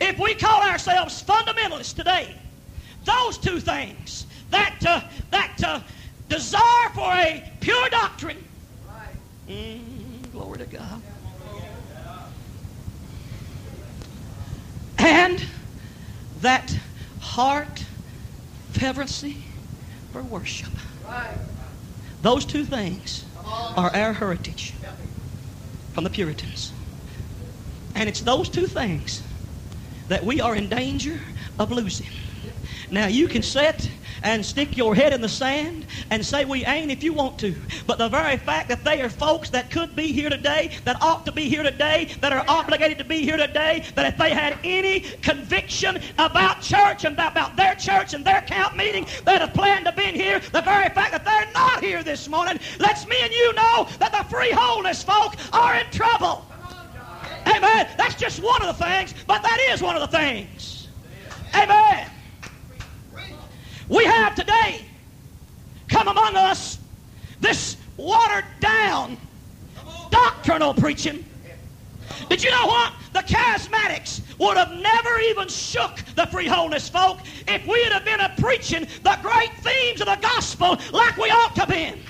if 0.00 0.18
we 0.18 0.34
call 0.34 0.60
ourselves 0.62 1.22
fundamentalists 1.22 1.94
today, 1.94 2.34
those 3.04 3.38
two 3.38 3.60
things, 3.60 4.26
that, 4.50 4.76
uh, 4.84 5.02
that 5.30 5.62
uh, 5.64 5.80
desire 6.28 6.88
for 6.94 7.12
a 7.12 7.44
pure 7.60 7.88
doctrine, 7.90 8.38
mm, 9.48 10.32
glory 10.32 10.58
to 10.58 10.66
God, 10.66 11.00
and 14.98 15.44
that 16.40 16.76
heart 17.20 17.84
fervency 18.72 19.44
for 20.12 20.22
worship. 20.22 20.72
Those 22.22 22.44
two 22.44 22.64
things 22.64 23.24
are 23.44 23.94
our 23.94 24.12
heritage 24.12 24.74
from 25.92 26.04
the 26.04 26.10
Puritans. 26.10 26.71
And 28.02 28.08
it's 28.08 28.18
those 28.18 28.48
two 28.48 28.66
things 28.66 29.22
that 30.08 30.24
we 30.24 30.40
are 30.40 30.56
in 30.56 30.68
danger 30.68 31.20
of 31.56 31.70
losing. 31.70 32.08
Now, 32.90 33.06
you 33.06 33.28
can 33.28 33.42
set 33.42 33.88
and 34.24 34.44
stick 34.44 34.76
your 34.76 34.96
head 34.96 35.12
in 35.12 35.20
the 35.20 35.28
sand 35.28 35.86
and 36.10 36.26
say 36.26 36.44
we 36.44 36.64
ain't 36.64 36.90
if 36.90 37.04
you 37.04 37.12
want 37.12 37.38
to. 37.38 37.54
But 37.86 37.98
the 37.98 38.08
very 38.08 38.38
fact 38.38 38.70
that 38.70 38.82
they 38.82 39.00
are 39.02 39.08
folks 39.08 39.50
that 39.50 39.70
could 39.70 39.94
be 39.94 40.10
here 40.10 40.30
today, 40.30 40.72
that 40.84 41.00
ought 41.00 41.24
to 41.26 41.32
be 41.32 41.48
here 41.48 41.62
today, 41.62 42.12
that 42.22 42.32
are 42.32 42.44
obligated 42.48 42.98
to 42.98 43.04
be 43.04 43.20
here 43.20 43.36
today, 43.36 43.84
that 43.94 44.12
if 44.12 44.18
they 44.18 44.30
had 44.30 44.58
any 44.64 44.98
conviction 44.98 45.96
about 46.18 46.60
church 46.60 47.04
and 47.04 47.16
about 47.16 47.54
their 47.54 47.76
church 47.76 48.14
and 48.14 48.24
their 48.24 48.40
camp 48.40 48.74
meeting, 48.74 49.06
they'd 49.26 49.42
have 49.42 49.54
planned 49.54 49.84
to 49.86 49.92
be 49.92 50.10
here. 50.10 50.40
The 50.40 50.62
very 50.62 50.88
fact 50.88 51.12
that 51.12 51.24
they're 51.24 51.52
not 51.54 51.84
here 51.84 52.02
this 52.02 52.28
morning 52.28 52.58
lets 52.80 53.06
me 53.06 53.14
and 53.22 53.32
you 53.32 53.54
know 53.54 53.86
that 54.00 54.10
the 54.10 54.24
free 54.28 54.50
holiness 54.50 55.04
folk 55.04 55.36
are 55.52 55.76
in 55.76 55.86
trouble. 55.92 56.51
Amen. 57.46 57.88
That's 57.96 58.14
just 58.14 58.42
one 58.42 58.62
of 58.62 58.78
the 58.78 58.84
things, 58.84 59.14
but 59.26 59.42
that 59.42 59.58
is 59.70 59.82
one 59.82 59.96
of 59.96 60.02
the 60.02 60.16
things. 60.16 60.88
Amen. 61.54 62.08
We 63.88 64.04
have 64.04 64.34
today 64.34 64.84
come 65.88 66.08
among 66.08 66.36
us 66.36 66.78
this 67.40 67.76
watered 67.96 68.44
down 68.60 69.18
doctrinal 70.10 70.72
preaching. 70.74 71.24
Did 72.28 72.42
you 72.42 72.50
know 72.50 72.66
what? 72.66 72.92
The 73.12 73.20
charismatics 73.20 74.22
would 74.38 74.56
have 74.56 74.70
never 74.70 75.18
even 75.20 75.48
shook 75.48 75.96
the 76.14 76.26
free 76.26 76.46
holiness 76.46 76.88
folk 76.88 77.20
if 77.46 77.66
we 77.66 77.82
had 77.84 78.04
been 78.04 78.20
a 78.20 78.32
preaching 78.38 78.86
the 79.02 79.18
great 79.22 79.52
themes 79.58 80.00
of 80.00 80.06
the 80.06 80.18
gospel 80.20 80.78
like 80.92 81.16
we 81.16 81.30
ought 81.30 81.54
to 81.56 81.66
be. 81.66 82.00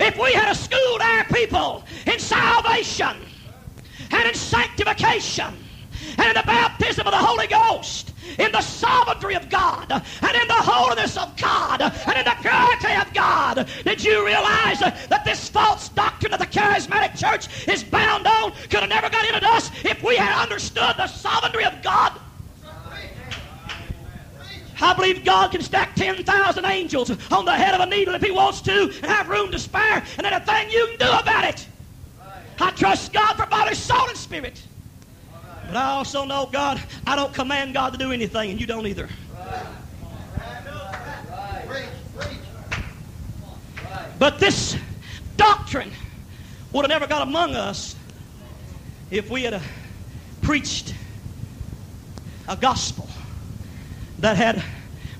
If 0.00 0.16
we 0.18 0.32
had 0.32 0.50
a 0.50 0.54
schooled 0.54 1.00
our 1.00 1.24
people 1.24 1.84
in 2.06 2.18
salvation 2.18 3.16
and 4.12 4.28
in 4.28 4.34
sanctification 4.34 5.56
and 6.18 6.26
in 6.28 6.34
the 6.34 6.42
baptism 6.46 7.06
of 7.06 7.12
the 7.12 7.18
Holy 7.18 7.46
Ghost, 7.46 8.12
in 8.38 8.50
the 8.52 8.60
sovereignty 8.60 9.34
of 9.34 9.48
God, 9.48 9.90
and 9.90 10.34
in 10.34 10.48
the 10.48 10.54
holiness 10.54 11.16
of 11.16 11.36
God, 11.36 11.80
and 11.82 12.18
in 12.18 12.24
the 12.24 12.36
purity 12.40 12.94
of 13.00 13.12
God. 13.14 13.68
Did 13.84 14.04
you 14.04 14.24
realize 14.24 14.80
that 14.80 15.22
this 15.24 15.48
false 15.48 15.88
doctrine 15.90 16.32
of 16.32 16.40
the 16.40 16.46
charismatic 16.46 17.16
church 17.16 17.68
is 17.68 17.84
bound 17.84 18.26
on 18.26 18.52
could 18.52 18.80
have 18.80 18.88
never 18.88 19.08
got 19.10 19.26
into 19.34 19.48
us 19.48 19.70
if 19.84 20.02
we 20.02 20.16
had 20.16 20.40
understood 20.42 20.94
the 20.96 21.06
sovereignty 21.06 21.64
of 21.64 21.82
God? 21.82 22.18
I 24.80 24.94
believe 24.94 25.24
God 25.24 25.52
can 25.52 25.62
stack 25.62 25.94
10,000 25.94 26.64
angels 26.64 27.10
on 27.30 27.44
the 27.44 27.52
head 27.54 27.74
of 27.74 27.80
a 27.80 27.86
needle 27.86 28.14
if 28.14 28.22
He 28.22 28.32
wants 28.32 28.60
to 28.62 28.82
and 29.02 29.06
have 29.06 29.28
room 29.28 29.50
to 29.52 29.58
spare, 29.58 30.02
and 30.16 30.24
then 30.24 30.32
a 30.32 30.40
thing 30.40 30.70
you 30.70 30.96
can 30.98 31.08
do 31.08 31.18
about 31.18 31.44
it. 31.44 31.68
I 32.60 32.70
trust 32.70 33.12
God 33.12 33.36
for 33.36 33.46
body, 33.46 33.74
soul, 33.74 34.08
and 34.08 34.16
spirit. 34.16 34.62
But 35.66 35.76
I 35.76 35.90
also 35.90 36.24
know, 36.24 36.48
God, 36.52 36.80
I 37.06 37.16
don't 37.16 37.32
command 37.32 37.74
God 37.74 37.90
to 37.90 37.98
do 37.98 38.12
anything, 38.12 38.50
and 38.50 38.60
you 38.60 38.66
don't 38.66 38.86
either. 38.86 39.08
But 44.18 44.38
this 44.38 44.76
doctrine 45.36 45.90
would 46.72 46.82
have 46.82 46.90
never 46.90 47.06
got 47.06 47.22
among 47.26 47.56
us 47.56 47.96
if 49.10 49.30
we 49.30 49.42
had 49.42 49.54
uh, 49.54 49.60
preached 50.40 50.94
a 52.48 52.56
gospel 52.56 53.08
that 54.18 54.36
had 54.36 54.62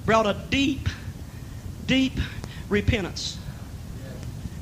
brought 0.04 0.26
a 0.26 0.36
deep, 0.50 0.88
deep 1.86 2.20
repentance. 2.68 3.38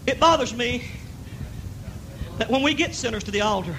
It 0.07 0.19
bothers 0.19 0.55
me 0.55 0.85
that 2.41 2.49
when 2.49 2.63
we 2.63 2.73
get 2.73 2.95
sinners 2.95 3.23
to 3.23 3.31
the 3.31 3.43
altar, 3.43 3.77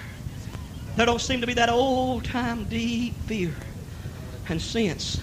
there 0.96 1.08
don't 1.08 1.20
seem 1.20 1.42
to 1.42 1.48
be 1.48 1.56
that 1.56 1.68
old 1.68 2.24
time 2.24 2.66
deep 2.66 3.16
fear 3.24 3.56
and 4.48 4.62
sense 4.62 5.20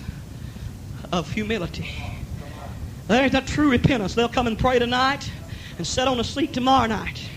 of 1.13 1.31
humility. 1.31 1.89
There 3.07 3.23
ain't 3.23 3.33
that 3.33 3.47
true 3.47 3.71
repentance. 3.71 4.15
They'll 4.15 4.29
come 4.29 4.49
and 4.49 4.59
pray 4.59 4.81
tonight 4.81 5.31
and 5.77 5.87
sit 5.87 6.09
on 6.09 6.19
a 6.19 6.25
seat 6.25 6.53
tomorrow 6.53 6.89
night. 6.89 7.31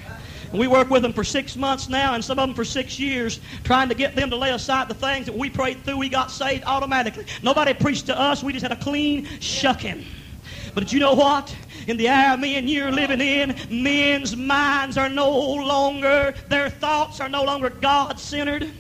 And 0.50 0.60
we 0.60 0.66
work 0.66 0.90
with 0.90 1.04
them 1.04 1.14
for 1.14 1.24
six 1.24 1.56
months 1.56 1.88
now, 1.88 2.16
and 2.16 2.26
some 2.26 2.40
of 2.40 2.48
them 2.48 2.56
for 2.56 2.66
six 2.66 2.98
years, 2.98 3.40
trying 3.64 3.90
to 3.90 3.96
get 3.96 4.16
them 4.16 4.32
to 4.32 4.36
lay 4.36 4.50
aside 4.50 4.90
the 4.90 4.96
things 4.96 5.28
that 5.28 5.36
we 5.36 5.52
prayed 5.52 5.86
through. 5.86 5.98
We 5.98 6.10
got 6.10 6.32
saved 6.32 6.64
automatically. 6.66 7.26
Nobody 7.44 7.76
preached 7.76 8.08
to 8.08 8.20
us. 8.20 8.42
We 8.44 8.54
just 8.54 8.64
had 8.64 8.72
a 8.72 8.76
clean 8.76 9.28
shucking. 9.40 10.04
But 10.74 10.92
you 10.92 11.00
know 11.00 11.14
what? 11.14 11.56
In 11.88 11.98
the 11.98 12.10
hour 12.10 12.38
me 12.38 12.58
and 12.58 12.70
you 12.70 12.86
are 12.86 12.92
living 12.92 13.22
in, 13.22 13.56
men's 13.70 14.36
minds 14.36 14.98
are 14.98 15.10
no 15.10 15.30
longer, 15.30 16.34
their 16.50 16.70
thoughts 16.70 17.20
are 17.20 17.30
no 17.30 17.44
longer 17.44 17.70
God 17.70 18.20
centered. 18.20 18.72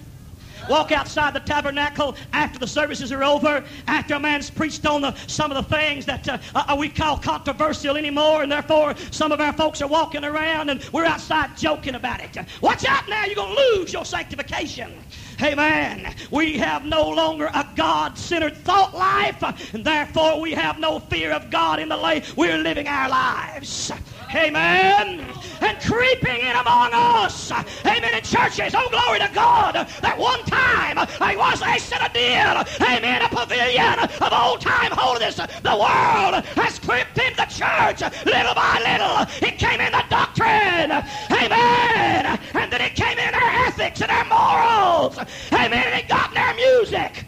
Walk 0.69 0.91
outside 0.91 1.33
the 1.33 1.39
tabernacle 1.39 2.15
after 2.33 2.59
the 2.59 2.67
services 2.67 3.11
are 3.11 3.23
over, 3.23 3.63
after 3.87 4.15
a 4.15 4.19
man's 4.19 4.49
preached 4.49 4.85
on 4.85 5.01
the, 5.01 5.15
some 5.27 5.51
of 5.51 5.57
the 5.57 5.75
things 5.75 6.05
that 6.05 6.27
uh, 6.27 6.37
uh, 6.53 6.75
we 6.77 6.89
call 6.89 7.17
controversial 7.17 7.97
anymore, 7.97 8.43
and 8.43 8.51
therefore 8.51 8.95
some 9.09 9.31
of 9.31 9.39
our 9.39 9.53
folks 9.53 9.81
are 9.81 9.87
walking 9.87 10.23
around 10.23 10.69
and 10.69 10.87
we're 10.93 11.05
outside 11.05 11.57
joking 11.57 11.95
about 11.95 12.21
it. 12.21 12.37
Watch 12.61 12.85
out 12.85 13.09
now, 13.09 13.25
you're 13.25 13.35
going 13.35 13.55
to 13.55 13.61
lose 13.77 13.91
your 13.91 14.05
sanctification. 14.05 14.93
Amen. 15.41 16.13
We 16.29 16.57
have 16.57 16.85
no 16.85 17.09
longer 17.09 17.49
a 17.53 17.67
God 17.75 18.17
centered 18.17 18.55
thought 18.57 18.93
life, 18.93 19.73
and 19.73 19.83
therefore 19.83 20.39
we 20.39 20.51
have 20.51 20.79
no 20.79 20.99
fear 20.99 21.31
of 21.31 21.49
God 21.49 21.79
in 21.79 21.89
the 21.89 21.97
way 21.97 22.23
we're 22.35 22.57
living 22.57 22.87
our 22.87 23.09
lives. 23.09 23.91
Amen. 24.33 25.25
And 25.61 25.79
creeping 25.79 26.41
in 26.41 26.55
among 26.55 26.91
us. 26.93 27.51
Amen. 27.85 28.13
In 28.13 28.21
churches. 28.23 28.73
Oh, 28.75 28.87
glory 28.89 29.19
to 29.19 29.29
God. 29.33 29.75
That 30.01 30.17
one 30.17 30.43
time 30.45 30.97
I 31.19 31.35
was 31.35 31.61
a 31.61 31.77
citadel. 31.79 32.63
Amen. 32.81 33.21
A 33.21 33.29
pavilion 33.29 33.99
of 33.99 34.33
old 34.33 34.61
time 34.61 34.91
holiness. 34.91 35.35
The 35.35 35.75
world 35.75 36.45
has 36.55 36.79
crept 36.79 37.17
into 37.17 37.35
the 37.35 37.45
church 37.45 38.01
little 38.25 38.55
by 38.55 38.79
little. 38.81 39.47
It 39.47 39.57
came 39.57 39.79
in 39.81 39.91
the 39.91 40.03
doctrine. 40.09 40.91
Amen. 41.31 42.39
And 42.53 42.71
then 42.71 42.81
it 42.81 42.95
came 42.95 43.19
in 43.19 43.33
our 43.33 43.67
ethics 43.67 44.01
and 44.01 44.11
our 44.11 44.25
morals. 44.25 45.17
Amen. 45.51 45.83
And 45.87 45.99
it 45.99 46.07
got 46.07 46.31
in 46.31 46.37
our 46.37 46.53
music. 46.55 47.25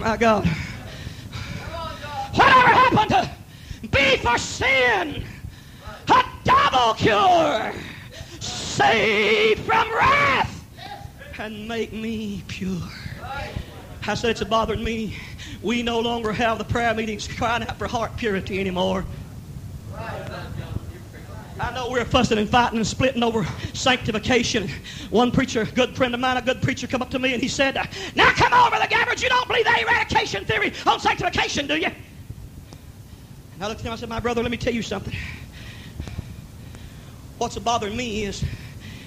My 0.00 0.16
God. 0.16 0.46
Whatever 2.32 2.68
happened 2.68 3.10
to 3.10 3.88
be 3.88 4.16
for 4.16 4.38
sin? 4.38 5.22
A 6.08 6.24
double 6.42 6.94
cure. 6.94 7.74
Saved 8.40 9.60
from 9.60 9.92
wrath 9.92 10.64
and 11.38 11.68
make 11.68 11.92
me 11.92 12.42
pure. 12.48 12.80
I 14.06 14.14
said 14.14 14.30
it's 14.30 14.42
bothering 14.42 14.82
me. 14.82 15.16
We 15.60 15.82
no 15.82 16.00
longer 16.00 16.32
have 16.32 16.56
the 16.56 16.64
prayer 16.64 16.94
meetings 16.94 17.28
crying 17.28 17.62
out 17.62 17.76
for 17.76 17.86
heart 17.86 18.16
purity 18.16 18.58
anymore. 18.58 19.04
I 21.60 21.74
know 21.74 21.90
we're 21.90 22.06
fussing 22.06 22.38
and 22.38 22.48
fighting 22.48 22.78
and 22.78 22.86
splitting 22.86 23.22
over 23.22 23.46
sanctification. 23.74 24.70
One 25.10 25.30
preacher, 25.30 25.60
a 25.60 25.66
good 25.66 25.94
friend 25.94 26.14
of 26.14 26.20
mine, 26.20 26.38
a 26.38 26.42
good 26.42 26.62
preacher, 26.62 26.86
come 26.86 27.02
up 27.02 27.10
to 27.10 27.18
me 27.18 27.34
and 27.34 27.42
he 27.42 27.48
said, 27.48 27.74
Now 28.14 28.30
come 28.32 28.54
over 28.54 28.80
the 28.80 28.88
Gabbard, 28.88 29.20
you 29.20 29.28
don't 29.28 29.46
believe 29.46 29.64
the 29.64 29.80
eradication 29.82 30.46
theory 30.46 30.72
on 30.86 30.98
sanctification, 31.00 31.66
do 31.66 31.76
you? 31.76 31.90
And 33.54 33.62
I 33.62 33.68
looked 33.68 33.80
at 33.80 33.86
him, 33.86 33.92
I 33.92 33.96
said, 33.96 34.08
My 34.08 34.20
brother, 34.20 34.42
let 34.42 34.50
me 34.50 34.56
tell 34.56 34.72
you 34.72 34.80
something. 34.80 35.14
What's 37.36 37.58
bothering 37.58 37.96
me 37.96 38.24
is 38.24 38.42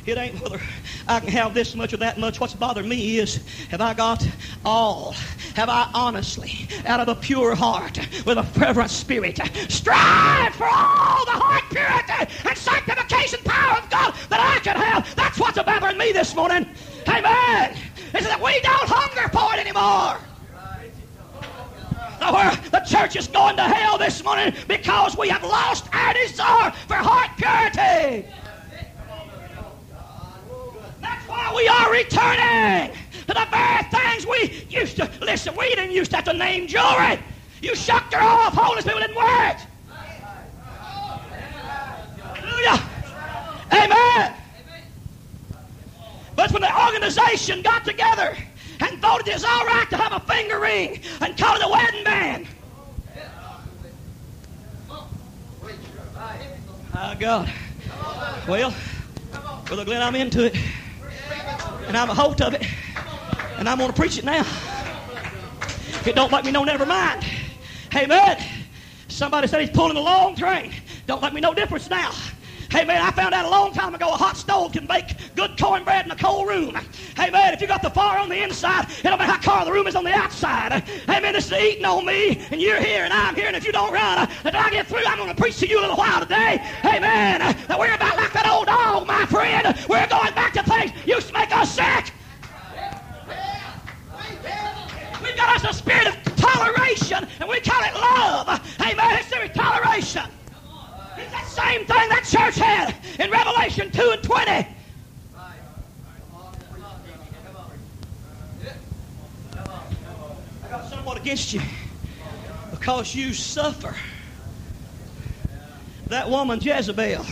it 0.06 0.18
ain't 0.18 0.42
whether 0.42 0.60
I 1.08 1.20
can 1.20 1.30
have 1.30 1.54
this 1.54 1.76
much 1.76 1.94
or 1.94 1.98
that 1.98 2.18
much. 2.18 2.40
What's 2.40 2.54
bothering 2.54 2.90
me 2.90 3.18
is 3.18 3.46
have 3.70 3.82
I 3.82 3.94
got 3.94 4.28
all? 4.66 5.14
Have 5.56 5.70
I 5.70 5.90
honestly, 5.94 6.68
out 6.86 7.00
of 7.00 7.08
a 7.08 7.16
pure 7.16 7.56
heart, 7.56 7.98
with 8.26 8.38
a 8.38 8.44
fervent 8.44 8.90
spirit, 8.90 9.40
strive 9.70 10.54
for 10.56 10.66
all 10.66 11.26
the 11.26 11.32
heart 11.32 11.64
purity 11.70 12.34
and 12.48 12.58
sanctification 12.58 13.40
power 13.46 13.80
of 13.80 13.90
God 13.90 14.14
that 14.30 14.40
I 14.40 14.60
can 14.60 14.76
have? 14.76 15.16
That's 15.16 15.40
what's 15.40 15.62
bothering 15.62 15.98
me 15.98 16.12
this 16.12 16.36
morning. 16.36 16.68
Amen. 17.08 17.78
Is 18.14 18.26
that 18.26 18.42
we 18.42 18.60
don't 18.62 18.90
hunger 18.90 19.30
for 19.30 19.54
it 19.56 19.60
anymore. 19.60 20.20
Where 22.32 22.56
the 22.72 22.80
church 22.80 23.18
is 23.18 23.28
going 23.28 23.58
to 23.58 23.64
hell 23.64 23.98
this 23.98 24.24
morning 24.24 24.54
because 24.68 25.18
we 25.18 25.28
have 25.28 25.44
lost 25.44 25.94
our 25.94 26.14
desire 26.14 26.72
for 26.88 26.96
heart 26.96 27.32
purity. 27.38 28.26
That's 31.02 31.28
why 31.28 31.54
we 31.54 31.68
are 31.68 31.83
returning 31.94 32.92
to 33.28 33.34
the 33.34 33.48
very 33.52 33.84
things 33.84 34.26
we 34.26 34.66
used 34.70 34.98
to. 34.98 35.10
Listen, 35.22 35.56
we 35.56 35.70
didn't 35.76 35.92
used 35.92 36.12
to 36.12 36.18
have 36.18 36.26
to 36.26 36.34
name 36.34 36.68
jewelry. 36.68 37.20
You 37.62 37.76
shucked 37.76 38.14
her 38.14 38.22
off. 38.22 38.54
Holiness 38.54 38.84
people 38.84 39.00
didn't 39.00 39.16
wear 39.16 39.52
it. 39.52 39.58
Hallelujah. 42.36 42.84
Amen. 43.72 44.34
But 46.36 46.52
when 46.52 46.62
the 46.64 46.86
organization 46.88 47.62
got 47.62 47.86
together 47.86 48.36
and 48.80 49.00
voted 49.00 49.28
it's 49.28 49.44
all 49.44 49.66
right 49.66 49.88
to 49.92 49.98
have 49.98 50.14
a 50.14 50.20
finger 50.20 50.60
ring 50.60 51.00
and 51.22 51.38
call 51.38 51.56
it 51.56 51.64
a 51.64 51.70
wedding 51.70 52.04
band. 52.04 52.48
Oh, 56.96 57.16
God. 57.20 57.52
Well, 58.48 58.74
Brother 59.66 59.86
Glenn, 59.86 60.02
I'm 60.02 60.16
into 60.16 60.46
it. 60.46 60.56
And 61.88 61.98
I'm 61.98 62.10
a 62.10 62.14
host 62.14 62.42
of 62.42 62.54
it. 62.54 62.64
And 63.58 63.70
I'm 63.70 63.78
going 63.78 63.92
to 63.92 63.96
preach 63.96 64.18
it 64.18 64.26
now. 64.26 64.42
If 64.42 66.08
it 66.08 66.16
don't 66.16 66.32
like 66.32 66.46
me 66.46 66.52
know, 66.52 66.64
never 66.64 66.86
mind. 66.86 67.24
Hey, 67.92 68.06
man, 68.08 68.38
Somebody 69.14 69.48
said 69.48 69.62
he's 69.62 69.70
pulling 69.70 69.96
a 69.96 70.02
long 70.02 70.36
train. 70.36 70.74
Don't 71.06 71.22
make 71.22 71.34
me 71.34 71.40
no 71.42 71.54
difference 71.54 71.88
now. 71.88 72.12
Hey 72.72 72.84
man, 72.84 73.00
I 73.00 73.12
found 73.12 73.36
out 73.36 73.46
a 73.46 73.50
long 73.50 73.72
time 73.72 73.94
ago 73.94 74.08
a 74.12 74.18
hot 74.18 74.36
stove 74.36 74.72
can 74.72 74.88
bake 74.88 75.16
good 75.36 75.56
cornbread 75.60 76.06
in 76.06 76.12
a 76.12 76.16
cold 76.16 76.48
room. 76.48 76.74
Hey 77.16 77.30
man, 77.30 77.54
if 77.54 77.62
you 77.62 77.68
got 77.68 77.84
the 77.84 77.92
fire 77.92 78.18
on 78.18 78.30
the 78.30 78.42
inside, 78.42 78.90
it 78.90 79.04
don't 79.04 79.20
matter 79.20 79.32
how 79.32 79.58
cold 79.58 79.68
the 79.68 79.72
room 79.72 79.86
is 79.86 79.96
on 79.96 80.04
the 80.04 80.12
outside. 80.12 80.82
Hey 80.82 81.20
man, 81.20 81.34
this 81.34 81.46
is 81.46 81.54
eating 81.54 81.86
on 81.86 82.04
me, 82.08 82.44
and 82.50 82.60
you're 82.60 82.82
here, 82.82 83.04
and 83.04 83.14
I'm 83.14 83.36
here, 83.36 83.46
and 83.46 83.56
if 83.56 83.68
you 83.68 83.72
don't 83.72 83.94
run, 83.94 84.18
uh, 84.18 84.28
until 84.44 84.60
I 84.60 84.72
get 84.72 84.88
through, 84.88 85.06
I'm 85.06 85.18
going 85.20 85.30
to 85.30 85.40
preach 85.40 85.60
to 85.60 85.68
you 85.68 85.80
a 85.80 85.82
little 85.82 85.98
while 85.98 86.22
today. 86.22 86.58
Hey 86.82 87.00
man, 87.00 87.44
uh, 87.44 87.54
that 87.68 87.78
we're 87.78 87.94
about 87.94 88.18
like 88.18 88.34
that 88.34 88.50
old 88.50 88.66
dog, 88.66 89.06
my 89.06 89.28
friend. 89.28 89.78
We're 89.88 90.08
going 90.08 90.34
back 90.34 90.54
to 90.54 90.64
things 90.64 90.92
We've 95.24 95.38
got 95.38 95.64
us 95.64 95.64
a 95.64 95.74
spirit 95.74 96.08
of 96.08 96.36
toleration, 96.36 97.26
and 97.40 97.50
we 97.50 97.62
call 97.62 97.82
it 97.82 97.94
love. 97.94 98.50
Amen. 98.82 99.18
It's 99.18 99.30
there 99.30 99.48
toleration. 99.48 100.24
It's 101.18 101.32
that 101.32 101.48
same 101.48 101.86
thing 101.86 102.10
that 102.10 102.26
church 102.26 102.56
had 102.56 102.94
in 103.18 103.32
Revelation 103.32 103.92
2 103.92 104.10
and 104.12 104.22
20. 104.22 104.52
I 104.52 104.68
got 110.70 110.90
somewhat 110.90 111.18
against 111.18 111.54
you 111.54 111.62
because 112.72 113.16
you 113.16 113.34
suffer. 113.34 113.96
That 116.08 116.30
woman 116.30 116.60
Jezebel, 116.60 117.24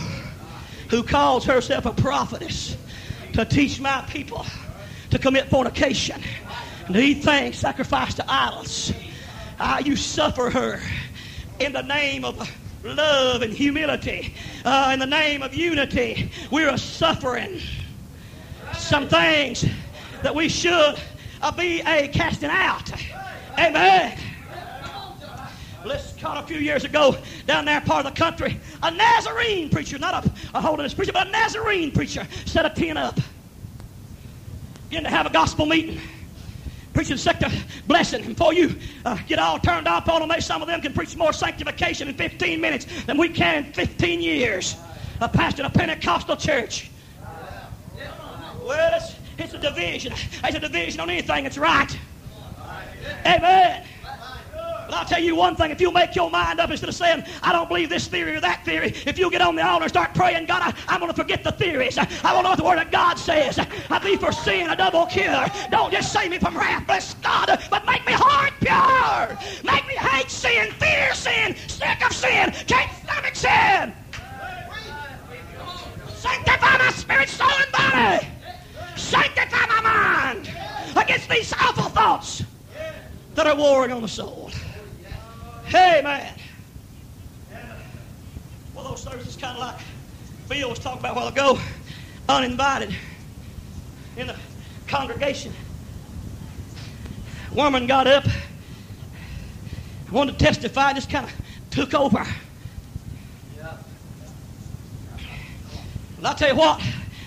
who 0.88 1.02
calls 1.02 1.44
herself 1.44 1.84
a 1.84 1.92
prophetess, 1.92 2.78
to 3.32 3.44
teach 3.44 3.80
my 3.80 4.02
people 4.08 4.46
to 5.10 5.18
commit 5.18 5.48
fornication 5.48 6.20
and 6.86 6.94
to 6.94 7.00
eat 7.00 7.22
things 7.22 7.58
sacrificed 7.58 8.16
to 8.16 8.24
idols. 8.28 8.92
Ah, 9.60 9.78
you 9.78 9.96
suffer 9.96 10.50
her 10.50 10.80
in 11.58 11.72
the 11.72 11.82
name 11.82 12.24
of 12.24 12.48
love 12.82 13.42
and 13.42 13.52
humility, 13.52 14.34
uh, 14.64 14.90
in 14.92 14.98
the 14.98 15.06
name 15.06 15.42
of 15.42 15.54
unity. 15.54 16.30
We're 16.50 16.76
suffering 16.76 17.60
some 18.74 19.08
things 19.08 19.64
that 20.22 20.34
we 20.34 20.48
should 20.48 20.96
uh, 21.40 21.52
be 21.52 21.80
a 21.80 22.08
casting 22.08 22.50
out. 22.50 22.90
Amen. 23.58 24.18
Let's 25.84 26.12
caught 26.20 26.42
a 26.42 26.46
few 26.46 26.58
years 26.58 26.84
ago 26.84 27.16
down 27.46 27.64
there 27.64 27.80
part 27.80 28.06
of 28.06 28.14
the 28.14 28.18
country. 28.18 28.60
A 28.82 28.90
Nazarene 28.90 29.68
preacher, 29.68 29.98
not 29.98 30.24
a, 30.24 30.32
a 30.54 30.60
holiness 30.60 30.94
preacher, 30.94 31.12
but 31.12 31.26
a 31.26 31.30
Nazarene 31.30 31.90
preacher, 31.90 32.26
set 32.44 32.64
a 32.64 32.70
tent 32.70 32.98
up. 32.98 33.18
Began 34.88 35.04
to 35.04 35.10
have 35.10 35.26
a 35.26 35.30
gospel 35.30 35.66
meeting. 35.66 36.00
Preaching 36.94 37.16
second 37.16 37.52
blessing. 37.86 38.22
And 38.24 38.36
before 38.36 38.52
you 38.52 38.76
uh, 39.04 39.16
get 39.26 39.38
all 39.38 39.58
turned 39.58 39.88
off 39.88 40.08
on 40.08 40.28
them, 40.28 40.40
some 40.40 40.60
of 40.60 40.68
them 40.68 40.80
can 40.82 40.92
preach 40.92 41.16
more 41.16 41.32
sanctification 41.32 42.08
in 42.08 42.14
15 42.14 42.60
minutes 42.60 42.86
than 43.04 43.16
we 43.16 43.28
can 43.30 43.64
in 43.64 43.72
15 43.72 44.20
years. 44.20 44.76
A 45.20 45.28
pastor 45.28 45.62
in 45.62 45.66
a 45.66 45.70
Pentecostal 45.70 46.36
church. 46.36 46.90
Well, 48.62 48.92
it's, 48.94 49.16
it's 49.38 49.54
a 49.54 49.58
division. 49.58 50.12
It's 50.12 50.56
a 50.56 50.60
division 50.60 51.00
on 51.00 51.10
anything 51.10 51.44
that's 51.44 51.58
right. 51.58 51.98
Amen. 53.26 53.84
But 54.92 54.98
I'll 54.98 55.06
tell 55.06 55.22
you 55.22 55.34
one 55.34 55.56
thing, 55.56 55.70
if 55.70 55.80
you 55.80 55.90
make 55.90 56.14
your 56.14 56.30
mind 56.30 56.60
up 56.60 56.70
instead 56.70 56.90
of 56.90 56.94
saying, 56.94 57.24
I 57.42 57.50
don't 57.50 57.66
believe 57.66 57.88
this 57.88 58.08
theory 58.08 58.36
or 58.36 58.42
that 58.42 58.62
theory, 58.62 58.88
if 59.06 59.18
you 59.18 59.30
get 59.30 59.40
on 59.40 59.56
the 59.56 59.66
altar 59.66 59.84
and 59.84 59.90
start 59.90 60.12
praying, 60.12 60.44
God, 60.44 60.60
I, 60.86 60.94
am 60.94 61.00
going 61.00 61.10
to 61.10 61.16
forget 61.16 61.42
the 61.42 61.50
theories. 61.50 61.96
I 61.96 62.04
want 62.04 62.20
to 62.20 62.42
know 62.42 62.48
what 62.50 62.58
the 62.58 62.64
Word 62.64 62.78
of 62.78 62.90
God 62.90 63.18
says. 63.18 63.58
I 63.58 63.98
be 64.00 64.18
for 64.18 64.32
sin 64.32 64.68
a 64.68 64.76
double 64.76 65.06
cure. 65.06 65.46
Don't 65.70 65.90
just 65.90 66.12
save 66.12 66.30
me 66.30 66.38
from 66.38 66.58
wrath, 66.58 66.86
bless 66.86 67.14
God, 67.14 67.58
but 67.70 67.86
make 67.86 68.06
me 68.06 68.12
heart 68.12 68.52
pure. 68.60 69.38
Make 69.64 69.86
me 69.88 69.94
hate 69.94 70.30
sin, 70.30 70.70
fear 70.72 71.14
sin, 71.14 71.56
sick 71.68 72.04
of 72.04 72.12
sin, 72.12 72.52
can't 72.66 72.90
stomach 73.02 73.34
sin. 73.34 73.94
Sanctify 76.06 76.76
my 76.76 76.90
spirit, 76.90 77.30
soul, 77.30 77.48
and 77.48 77.72
body. 77.72 78.28
Sanctify 78.96 79.66
my 79.68 79.80
mind 79.80 80.50
against 80.96 81.30
these 81.30 81.50
awful 81.54 81.84
thoughts 81.84 82.42
that 83.34 83.46
are 83.46 83.56
warring 83.56 83.92
on 83.92 84.02
the 84.02 84.08
soul. 84.08 84.51
Hey, 85.72 86.02
man. 86.04 86.34
Well, 88.74 88.84
those 88.84 89.02
services 89.02 89.36
kind 89.36 89.56
of 89.56 89.60
like 89.60 89.80
Phil 90.46 90.68
was 90.68 90.78
talking 90.78 90.98
about 91.00 91.12
a 91.12 91.14
while 91.14 91.28
ago, 91.28 91.58
uninvited 92.28 92.94
in 94.18 94.26
the 94.26 94.36
congregation. 94.86 95.50
Woman 97.54 97.86
got 97.86 98.06
up, 98.06 98.26
wanted 100.10 100.38
to 100.38 100.44
testify, 100.44 100.92
just 100.92 101.08
kind 101.08 101.24
of 101.24 101.32
took 101.70 101.94
over. 101.94 102.18
Well, 106.18 106.26
I'll 106.26 106.34
tell 106.34 106.50
you 106.50 106.56
what, 106.56 106.82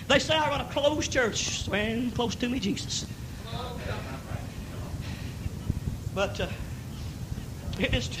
they 0.06 0.20
say 0.20 0.36
I 0.36 0.48
run 0.50 0.60
a 0.60 0.66
closed 0.66 1.10
church, 1.10 1.64
swearing 1.64 2.12
close 2.12 2.36
to 2.36 2.48
me, 2.48 2.60
Jesus. 2.60 3.06
But 6.14 6.40
uh, 6.40 6.46
it 7.78 7.92
just, 7.92 8.18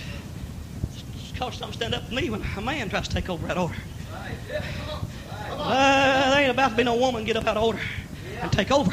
just 1.36 1.44
caused 1.44 1.58
something 1.58 1.76
stand 1.76 1.94
up 1.94 2.08
for 2.08 2.14
me 2.14 2.30
when 2.30 2.42
a 2.56 2.60
man 2.62 2.88
tries 2.88 3.08
to 3.08 3.14
take 3.14 3.28
over 3.28 3.46
that 3.46 3.58
order. 3.58 3.74
Uh, 5.50 6.30
there 6.30 6.40
ain't 6.40 6.50
about 6.50 6.70
to 6.70 6.76
be 6.76 6.84
no 6.84 6.96
woman 6.96 7.24
get 7.24 7.36
up 7.36 7.46
out 7.46 7.56
of 7.56 7.62
order 7.62 7.80
and 8.40 8.50
take 8.52 8.70
over. 8.70 8.90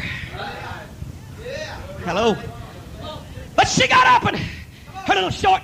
Hello. 2.03 2.35
But 3.55 3.67
she 3.67 3.87
got 3.87 4.07
up 4.07 4.25
and 4.25 4.37
her 4.37 5.13
little 5.15 5.29
short, 5.29 5.61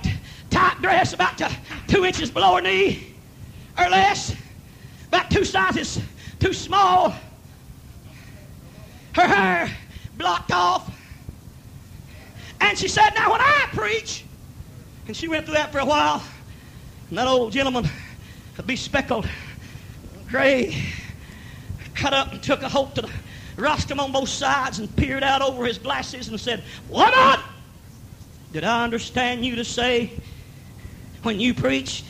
tight 0.48 0.80
dress 0.80 1.12
about 1.12 1.36
to 1.38 1.50
two 1.86 2.04
inches 2.04 2.30
below 2.30 2.56
her 2.56 2.62
knee 2.62 3.14
or 3.78 3.88
less, 3.88 4.34
about 5.08 5.30
two 5.30 5.44
sizes 5.44 6.00
too 6.38 6.54
small. 6.54 7.14
Her 9.14 9.26
hair 9.26 9.76
blocked 10.16 10.52
off. 10.52 10.90
And 12.60 12.78
she 12.78 12.88
said, 12.88 13.10
Now 13.14 13.32
when 13.32 13.40
I 13.40 13.66
preach, 13.72 14.24
and 15.06 15.16
she 15.16 15.28
went 15.28 15.44
through 15.44 15.54
that 15.54 15.72
for 15.72 15.80
a 15.80 15.84
while, 15.84 16.22
and 17.10 17.18
that 17.18 17.26
old 17.26 17.52
gentleman 17.52 17.84
could 18.54 18.66
be 18.66 18.76
speckled, 18.76 19.28
gray, 20.28 20.76
cut 21.94 22.14
up 22.14 22.32
and 22.32 22.42
took 22.42 22.62
a 22.62 22.68
hold 22.68 22.94
to 22.94 23.02
the 23.02 23.10
rostrum 23.56 24.00
on 24.00 24.12
both 24.12 24.28
sides 24.28 24.78
and 24.78 24.94
peered 24.96 25.22
out 25.22 25.42
over 25.42 25.66
his 25.66 25.76
glasses 25.76 26.28
and 26.28 26.40
said, 26.40 26.64
"What 26.86 27.14
Woman, 27.14 27.40
did 28.52 28.64
I 28.64 28.84
understand 28.84 29.44
you 29.44 29.56
to 29.56 29.64
say 29.64 30.20
when 31.22 31.38
you 31.38 31.52
preached? 31.52 32.06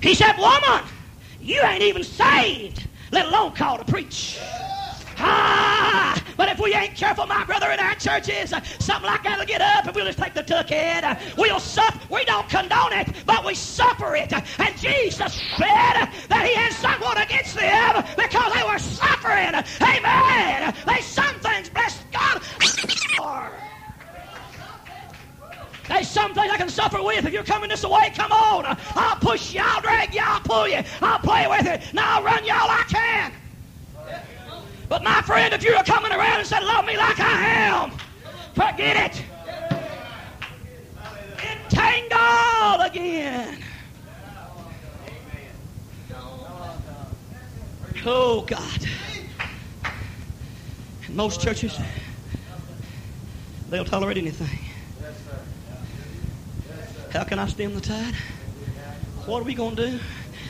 He 0.00 0.14
said, 0.14 0.36
Woman, 0.38 0.84
you 1.40 1.60
ain't 1.62 1.82
even 1.82 2.04
saved, 2.04 2.86
let 3.10 3.26
alone 3.26 3.54
called 3.54 3.84
to 3.84 3.92
preach. 3.92 4.38
Ah, 5.18 6.22
but 6.38 6.48
if 6.48 6.60
we 6.60 6.72
ain't 6.72 6.94
careful, 6.94 7.26
my 7.26 7.44
brother, 7.44 7.68
in 7.72 7.80
our 7.80 7.96
churches, 7.96 8.54
something 8.78 9.10
like 9.10 9.24
that'll 9.24 9.44
get 9.44 9.60
up 9.60 9.86
and 9.86 9.94
we'll 9.94 10.06
just 10.06 10.18
take 10.18 10.34
the 10.34 10.42
tuck 10.42 10.68
head. 10.68 11.20
We'll 11.36 11.58
suffer. 11.58 11.98
We 12.14 12.24
don't 12.24 12.48
condone 12.48 12.92
it, 12.92 13.08
but 13.26 13.44
we 13.44 13.54
suffer 13.54 14.14
it. 14.14 14.32
And 14.32 14.76
Jesus 14.78 15.34
said 15.58 16.08
that 16.28 16.46
he 16.46 16.54
had 16.54 16.72
someone 16.72 17.18
against 17.18 17.56
them 17.56 18.04
because 18.16 18.52
they 18.54 18.62
were 18.62 18.78
suffering. 18.78 19.52
Amen. 19.82 20.74
They 20.86 21.00
some 21.02 21.34
things, 21.40 21.68
bless 21.70 22.04
God. 22.12 22.40
There's 25.88 26.06
some 26.06 26.34
things 26.34 26.52
I 26.52 26.56
can 26.56 26.68
suffer 26.68 27.02
with. 27.02 27.26
If 27.26 27.32
you're 27.32 27.42
coming 27.42 27.68
this 27.68 27.84
way, 27.84 28.12
come 28.14 28.30
on. 28.30 28.64
I'll 28.94 29.16
push 29.16 29.54
you, 29.54 29.60
I'll 29.64 29.80
drag 29.80 30.14
you, 30.14 30.20
I'll 30.22 30.40
pull 30.40 30.68
you, 30.68 30.82
I'll 31.02 31.18
play 31.18 31.48
with 31.48 31.66
it. 31.66 31.92
Now 31.92 32.18
I'll 32.18 32.22
run 32.22 32.44
you 32.44 32.52
all 32.52 32.68
I 32.70 32.84
can. 32.88 33.32
But 34.88 35.04
my 35.04 35.20
friend, 35.22 35.52
if 35.52 35.62
you're 35.62 35.82
coming 35.82 36.12
around 36.12 36.38
and 36.38 36.46
said, 36.46 36.62
Love 36.62 36.86
me 36.86 36.96
like 36.96 37.20
I 37.20 37.46
am, 37.46 37.92
forget 38.54 39.14
it. 39.14 39.24
Entangled 41.42 42.90
again. 42.90 43.62
Oh, 48.06 48.42
God. 48.46 48.86
In 51.06 51.16
most 51.16 51.40
churches, 51.40 51.78
they'll 53.68 53.84
tolerate 53.84 54.16
anything. 54.16 54.58
How 57.12 57.24
can 57.24 57.38
I 57.38 57.46
stem 57.46 57.74
the 57.74 57.80
tide? 57.80 58.14
What 59.26 59.40
are 59.40 59.44
we 59.44 59.54
going 59.54 59.76
to 59.76 59.90
do? 59.90 60.00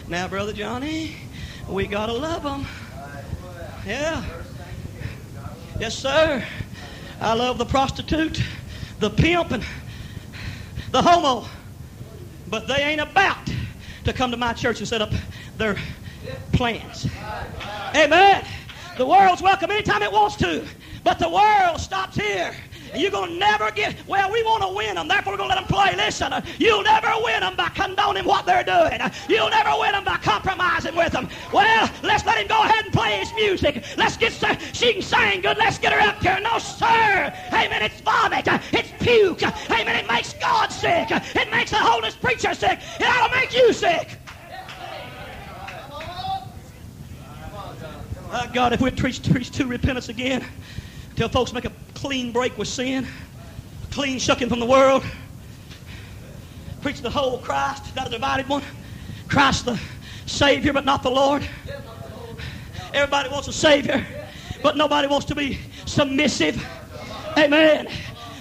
Now, 0.09 0.29
Brother 0.29 0.53
Johnny, 0.53 1.17
we 1.69 1.87
got 1.87 2.07
to 2.07 2.13
love 2.13 2.43
them. 2.43 2.67
Yeah. 3.89 4.23
Yes, 5.81 5.97
sir. 5.97 6.45
I 7.23 7.33
love 7.33 7.57
the 7.57 7.65
prostitute, 7.65 8.43
the 8.99 9.09
pimp, 9.09 9.51
and 9.51 9.65
the 10.91 11.01
homo. 11.01 11.49
But 12.49 12.69
they 12.69 12.83
ain't 12.83 13.01
about 13.01 13.51
to 14.05 14.13
come 14.13 14.31
to 14.31 14.37
my 14.37 14.53
church 14.53 14.81
and 14.81 14.87
set 14.87 15.01
up 15.01 15.11
their 15.57 15.79
plans. 16.53 17.09
Amen. 17.97 18.45
The 18.99 19.07
world's 19.07 19.41
welcome 19.41 19.71
anytime 19.71 20.03
it 20.03 20.13
wants 20.13 20.37
to. 20.37 20.67
But 21.03 21.19
the 21.19 21.31
world 21.31 21.81
stops 21.81 22.15
here 22.15 22.55
you're 22.97 23.11
going 23.11 23.33
to 23.33 23.39
never 23.39 23.71
get, 23.71 23.97
well, 24.07 24.31
we 24.33 24.43
want 24.43 24.63
to 24.63 24.69
win 24.75 24.95
them, 24.95 25.09
therefore 25.09 25.33
we're 25.33 25.39
going 25.39 25.51
to 25.51 25.57
let 25.57 25.69
them 25.69 25.75
play. 25.75 25.95
Listen, 25.97 26.33
uh, 26.33 26.45
you'll 26.59 26.83
never 26.83 27.13
win 27.23 27.41
them 27.41 27.57
by 27.57 27.69
condoning 27.71 28.25
what 28.25 28.47
they're 28.47 28.65
doing. 28.65 29.01
Uh, 29.01 29.11
You'll 29.29 29.51
never 29.51 29.71
win 29.79 29.93
them 29.93 30.05
by 30.05 30.17
compromising 30.17 30.95
with 30.97 31.13
them. 31.13 31.29
Well, 31.53 31.91
let's 32.03 32.25
let 32.25 32.39
him 32.39 32.47
go 32.47 32.63
ahead 32.63 32.85
and 32.85 32.93
play 32.93 33.19
his 33.19 33.33
music. 33.35 33.85
Let's 33.97 34.17
get, 34.17 34.33
she 34.75 34.95
can 34.95 35.03
sing 35.03 35.41
good. 35.41 35.57
Let's 35.59 35.79
get 35.79 35.93
her 35.93 36.01
up 36.01 36.23
here. 36.23 36.39
No, 36.41 36.59
sir. 36.59 37.33
Amen. 37.53 37.83
It's 37.83 38.01
vomit. 38.01 38.49
Uh, 38.49 38.59
It's 38.73 38.91
puke. 39.03 39.43
Amen. 39.71 39.97
It 39.97 40.09
makes 40.09 40.33
God 40.35 40.69
sick. 40.73 41.09
It 41.11 41.51
makes 41.51 41.71
the 41.71 41.79
holiness 41.79 42.17
preacher 42.17 42.55
sick. 42.55 42.79
It 42.99 43.07
ought 43.07 43.29
to 43.29 43.35
make 43.37 43.55
you 43.55 43.73
sick. 43.73 44.19
God, 48.53 48.73
if 48.73 48.81
we 48.81 48.91
preach, 48.91 49.23
preach 49.31 49.51
to 49.53 49.67
repentance 49.67 50.09
again, 50.09 50.45
till 51.19 51.29
folks 51.29 51.53
make 51.53 51.65
a 51.65 51.73
clean 51.95 52.31
break 52.31 52.57
with 52.57 52.69
sin, 52.69 53.05
clean 53.91 54.21
shucking 54.21 54.49
from 54.49 54.61
the 54.61 54.67
world, 54.67 55.03
preach 56.81 57.03
the 57.03 57.11
whole 57.11 57.39
Christ, 57.39 57.97
not 57.97 58.07
a 58.07 58.11
divided 58.11 58.49
one, 58.49 58.63
Christ 59.27 59.65
the 59.65 59.81
Savior, 60.27 60.73
but 60.73 60.85
not 60.85 61.03
the 61.03 61.11
Lord. 61.11 61.45
Everybody 62.95 63.31
wants 63.31 63.49
a 63.49 63.53
Savior, 63.53 64.07
but 64.63 64.77
nobody 64.77 65.09
wants 65.09 65.27
to 65.27 65.35
be 65.35 65.59
submissive. 65.87 66.65
Amen. 67.37 67.89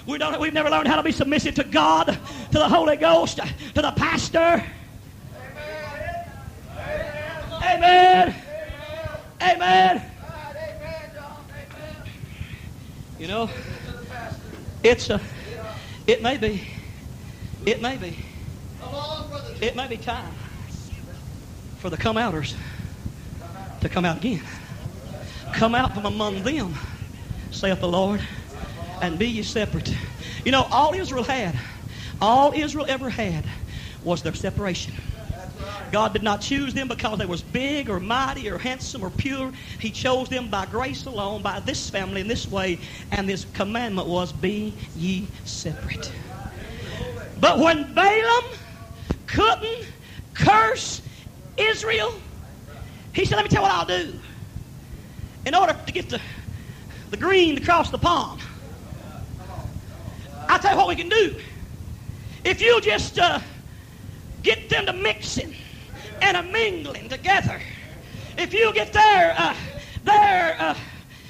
We 0.05 0.19
don't, 0.19 0.39
we've 0.39 0.53
never 0.53 0.69
learned 0.69 0.87
how 0.87 0.97
to 0.97 1.03
be 1.03 1.11
submissive 1.11 1.55
to 1.55 1.63
God, 1.63 2.05
to 2.05 2.59
the 2.59 2.69
Holy 2.69 2.95
Ghost, 2.95 3.37
to 3.37 3.81
the 3.81 3.91
pastor. 3.93 4.63
Amen. 7.63 8.35
Amen. 9.41 10.16
You 13.17 13.27
know, 13.27 13.49
it's 14.83 15.09
a, 15.09 15.19
it 16.05 16.21
may 16.21 16.37
be, 16.37 16.67
it 17.65 17.81
may 17.81 17.97
be, 17.97 18.19
it 19.59 19.75
may 19.75 19.87
be 19.87 19.97
time 19.97 20.35
for 21.77 21.89
the 21.89 21.97
come 21.97 22.15
outers 22.15 22.55
to 23.81 23.89
come 23.89 24.05
out 24.05 24.17
again. 24.17 24.43
Come 25.53 25.73
out 25.73 25.95
from 25.95 26.05
among 26.05 26.43
them, 26.43 26.75
saith 27.49 27.79
the 27.79 27.87
Lord, 27.87 28.21
and 29.01 29.17
be 29.17 29.25
ye 29.25 29.41
separate. 29.41 29.95
You 30.45 30.51
know, 30.51 30.67
all 30.69 30.93
Israel 30.93 31.23
had, 31.23 31.59
all 32.21 32.51
Israel 32.53 32.85
ever 32.87 33.09
had 33.09 33.45
was 34.03 34.21
their 34.21 34.35
separation. 34.35 34.93
God 35.91 36.13
did 36.13 36.23
not 36.23 36.41
choose 36.41 36.73
them 36.73 36.87
because 36.87 37.17
they 37.17 37.25
was 37.25 37.41
big 37.41 37.89
or 37.89 37.99
mighty 37.99 38.49
or 38.49 38.57
handsome 38.57 39.03
or 39.03 39.09
pure. 39.09 39.51
He 39.79 39.91
chose 39.91 40.29
them 40.29 40.49
by 40.49 40.65
grace 40.65 41.05
alone, 41.05 41.41
by 41.41 41.59
this 41.59 41.89
family 41.89 42.21
in 42.21 42.27
this 42.27 42.47
way. 42.47 42.79
And 43.11 43.27
this 43.27 43.45
commandment 43.45 44.07
was, 44.07 44.33
be 44.33 44.77
ye 44.95 45.29
separate. 45.43 46.11
But 47.39 47.59
when 47.59 47.93
Balaam 47.93 48.43
couldn't 49.27 49.87
curse 50.33 51.01
Israel, 51.57 52.11
he 53.13 53.25
said, 53.25 53.35
let 53.35 53.43
me 53.43 53.49
tell 53.49 53.63
you 53.63 53.69
what 53.69 53.71
I'll 53.71 53.85
do. 53.85 54.19
In 55.45 55.55
order 55.55 55.73
to 55.85 55.91
get 55.91 56.09
the, 56.09 56.19
the 57.09 57.17
green 57.17 57.55
to 57.55 57.61
cross 57.61 57.89
the 57.89 57.97
pond, 57.97 58.41
I'll 60.49 60.59
tell 60.59 60.71
you 60.71 60.77
what 60.77 60.87
we 60.87 60.95
can 60.95 61.09
do. 61.09 61.39
If 62.43 62.61
you 62.61 62.79
just 62.81 63.19
uh, 63.19 63.39
get 64.43 64.69
them 64.69 64.85
to 64.85 64.93
mixing 64.93 65.53
and 66.21 66.37
a 66.37 66.43
mingling 66.43 67.09
together, 67.09 67.59
if 68.37 68.53
you 68.53 68.73
get 68.73 68.93
their 68.93 69.33
uh, 69.37 69.55
their 70.03 70.55
uh, 70.59 70.75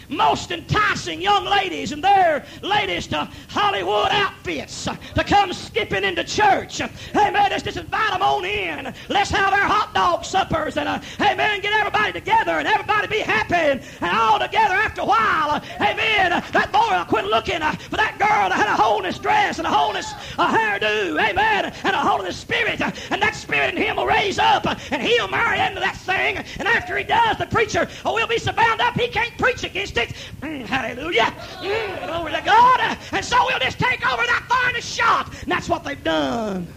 most 0.10 0.52
enticing 0.52 1.22
young 1.22 1.46
ladies 1.46 1.91
and 1.91 2.04
their 2.04 2.46
latest 2.62 3.13
uh, 3.13 3.28
Hollywood 3.50 4.10
outfits 4.12 4.88
uh, 4.88 4.96
to 5.15 5.24
come 5.24 5.54
skipping 5.54 6.04
into 6.04 6.24
church. 6.24 6.78
Hey, 6.78 7.28
Amen. 7.28 7.48
Let's 7.50 7.63
just 7.63 7.78
invite 7.78 8.12
them 8.12 8.22
on 8.22 8.46
in. 8.46 8.93
Let's 9.10 9.30
have 9.32 9.54
our 9.54 9.67
hot 9.67 9.93
dog 9.93 10.24
suppers 10.24 10.78
and, 10.78 10.88
uh, 10.88 11.02
amen, 11.22 11.62
get 11.62 11.74
everybody 11.74 12.13
together 12.13 12.54
and 12.60 12.67
everybody 12.67 13.08
be 13.08 13.20
happy 13.20 13.56
and, 13.56 13.82
all 14.02 14.39
together 14.39 14.76
after 14.76 15.02
a 15.02 15.06
while. 15.06 15.52
Uh, 15.52 15.60
amen. 15.82 16.34
Uh, 16.34 16.41
that 16.52 16.72
boy 16.72 16.98
will 16.98 17.06
quit 17.06 17.26
looking 17.26 17.62
uh, 17.62 17.72
for 17.74 17.98
that 17.98 18.17
girl 18.17 18.50
that 18.50 18.54
had 18.54 18.67
a 18.67 18.76
hole 18.76 19.00
in 19.00 19.06
his 19.06 19.20
dress 19.20 19.58
and 19.58 19.67
a 19.67 19.70
hole 19.70 19.89
in 19.89 19.98
his 19.98 20.13
uh, 20.38 20.48
hairdo. 20.56 21.22
Amen. 21.22 21.74
And 21.84 21.96
a 21.96 22.00
hole 22.00 22.20
in 22.20 22.26
his 22.26 22.38
spirit. 22.38 22.82
Uh, 22.82 22.91
and 23.12 23.22
that 23.22 23.36
spirit 23.36 23.76
in 23.76 23.82
him 23.82 23.98
will 23.98 24.06
raise 24.06 24.39
up 24.39 24.65
uh, 24.65 24.76
and 24.91 25.02
he'll 25.02 25.28
marry 25.28 25.60
into 25.60 25.80
that 25.80 25.98
thing. 25.98 26.38
And 26.60 26.67
after 26.67 26.98
he 26.98 27.04
does, 27.04 27.38
the 27.38 27.48
preacher 27.48 27.88
oh, 28.06 28.13
will 28.13 28.28
be 28.28 28.39
so 28.39 28.52
bound 28.52 28.82
up 28.82 29.00
he 29.00 29.08
can't 29.08 29.38
preach 29.38 29.63
against 29.63 29.97
it. 29.98 30.14
Mm, 30.42 30.66
hallelujah. 30.66 31.34
Mm, 31.62 32.08
glory 32.08 32.34
to 32.34 32.42
God. 32.42 32.98
And 33.12 33.26
so 33.26 33.38
we'll 33.48 33.60
just 33.60 33.80
take 33.80 34.06
over 34.12 34.24
that 34.24 34.46
finest 34.50 34.90
shot. 34.96 35.34
And 35.44 35.52
that's 35.52 35.70
what 35.70 35.84
they've 35.84 36.04
done. 36.04 36.74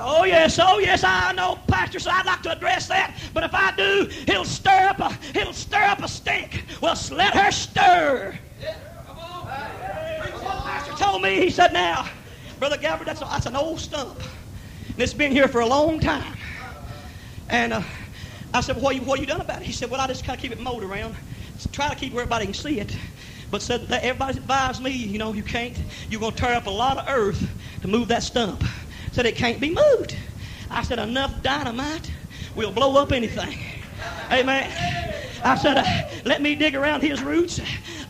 Oh 0.00 0.24
yes, 0.24 0.58
oh 0.62 0.78
yes, 0.80 1.04
I 1.04 1.32
know, 1.32 1.56
Pastor. 1.68 1.98
So 2.00 2.10
I'd 2.12 2.26
like 2.26 2.42
to 2.42 2.52
address 2.56 2.88
that, 2.88 3.16
but 3.34 3.44
if 3.44 3.52
I 3.54 3.74
do, 3.76 4.08
he'll 4.26 4.44
stir 4.44 4.88
up 4.88 5.00
a, 5.00 5.10
he'll 5.32 5.52
stir 5.54 5.82
up 5.84 6.02
a 6.02 6.08
stink. 6.08 6.64
Well, 6.82 6.96
let 7.12 7.34
her 7.34 7.50
stir. 7.52 8.38
Pastor 10.64 10.92
told 10.94 11.22
me, 11.22 11.36
he 11.40 11.50
said, 11.50 11.72
now, 11.72 12.06
brother 12.58 12.76
Gabbard, 12.78 13.08
that's 13.08 13.22
a, 13.22 13.24
that's 13.24 13.46
an 13.46 13.56
old 13.56 13.80
stump, 13.80 14.18
and 14.94 15.02
it's 15.02 15.14
been 15.14 15.32
here 15.32 15.48
for 15.48 15.60
a 15.60 15.66
long 15.66 16.00
time. 16.00 16.36
And 17.48 17.72
uh, 17.72 17.82
I 18.54 18.60
said, 18.60 18.76
well, 18.76 18.84
what 18.84 18.94
you, 18.94 19.02
what 19.02 19.20
you 19.20 19.26
done 19.26 19.40
about 19.40 19.62
it? 19.62 19.66
He 19.66 19.72
said, 19.72 19.90
well, 19.90 20.00
I 20.00 20.06
just 20.06 20.24
kind 20.24 20.36
of 20.36 20.40
keep 20.40 20.52
it 20.52 20.60
mowed 20.60 20.84
around, 20.84 21.16
try 21.72 21.88
to 21.88 21.96
keep 21.96 22.12
where 22.12 22.22
everybody 22.22 22.44
can 22.44 22.54
see 22.54 22.78
it. 22.78 22.96
But 23.50 23.62
said 23.62 23.88
that 23.88 24.04
everybody's 24.04 24.36
advised 24.36 24.80
me, 24.80 24.90
you 24.92 25.18
know, 25.18 25.32
you 25.32 25.42
can't. 25.42 25.76
You're 26.08 26.20
going 26.20 26.32
to 26.32 26.38
tear 26.38 26.54
up 26.54 26.66
a 26.66 26.70
lot 26.70 26.96
of 26.98 27.08
earth 27.08 27.52
to 27.82 27.88
move 27.88 28.08
that 28.08 28.22
stump. 28.22 28.64
Said 29.10 29.26
it 29.26 29.34
can't 29.36 29.60
be 29.60 29.74
moved. 29.74 30.16
I 30.70 30.82
said 30.82 31.00
enough 31.00 31.42
dynamite 31.42 32.12
will 32.54 32.70
blow 32.70 33.00
up 33.02 33.12
anything. 33.12 33.58
Amen. 34.30 34.70
I 35.42 35.56
said, 35.56 35.76
uh, 35.76 36.20
let 36.24 36.40
me 36.40 36.54
dig 36.54 36.74
around 36.74 37.02
his 37.02 37.22
roots. 37.22 37.60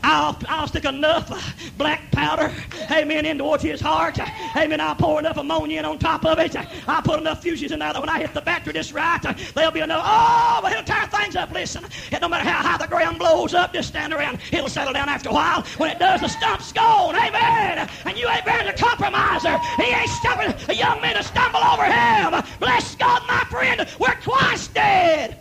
I'll, 0.05 0.39
I'll 0.49 0.69
stick 0.69 0.85
enough 0.85 1.31
uh, 1.31 1.41
black 1.79 2.11
powder, 2.13 2.53
amen, 2.91 3.25
in 3.25 3.39
towards 3.39 3.63
his 3.63 3.81
heart. 3.81 4.19
Amen. 4.55 4.79
I'll 4.79 4.95
pour 4.95 5.19
enough 5.19 5.39
ammonia 5.39 5.79
in 5.79 5.85
on 5.87 5.99
top 5.99 6.27
of 6.27 6.39
it. 6.39 6.55
I'll 6.87 7.01
put 7.01 7.21
enough 7.21 7.43
fuses 7.43 7.73
in 7.73 7.79
there 7.79 7.93
that 7.93 8.01
when 8.01 8.11
I 8.11 8.19
hit 8.19 8.35
the 8.35 8.43
battery 8.43 8.75
just 8.75 8.93
right, 8.93 9.21
there'll 9.55 9.73
be 9.73 9.81
enough. 9.81 10.03
Oh, 10.05 10.59
but 10.63 10.73
he'll 10.75 10.85
tear 10.85 11.07
things 11.07 11.37
up. 11.37 11.51
Listen, 11.53 11.85
it 12.13 12.21
no 12.21 12.29
matter 12.29 12.49
how 12.49 12.69
high 12.69 12.77
the 12.77 12.87
ground 12.87 13.19
blows 13.19 13.55
up, 13.55 13.73
just 13.73 13.89
stand 13.89 14.13
around. 14.13 14.41
It'll 14.53 14.69
settle 14.69 14.93
down 14.93 15.09
after 15.09 15.31
a 15.31 15.33
while. 15.33 15.63
When 15.79 15.91
it 15.91 15.99
does, 15.99 16.21
the 16.21 16.29
stump's 16.29 16.71
gone. 16.71 17.17
Amen. 17.17 17.89
And 18.05 18.19
you 18.19 18.29
ain't 18.29 18.45
bearing 18.45 18.67
the 18.67 18.75
compromiser. 18.75 19.59
He 19.77 19.85
ain't 19.85 20.11
stopping 20.11 20.55
a 20.69 20.75
young 20.75 21.01
man 21.01 21.17
to 21.17 21.23
stumble 21.23 21.61
over 21.65 21.85
him. 21.85 22.43
Bless 22.61 22.95
God, 22.97 23.23
my 23.27 23.45
friend. 23.51 23.89
We're 23.99 24.15
twice 24.21 24.69
dead. 24.69 25.39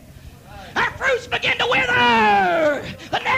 Our 0.76 0.92
fruits 0.92 1.28
begin 1.28 1.58
to 1.60 1.68
wither. 1.70 2.84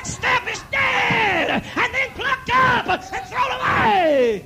Step 0.05 0.47
is 0.49 0.63
dead 0.71 1.49
and 1.49 1.93
then 1.93 2.09
plucked 2.15 2.51
up 2.53 2.87
and 2.87 3.25
thrown 3.27 3.51
away. 3.59 4.45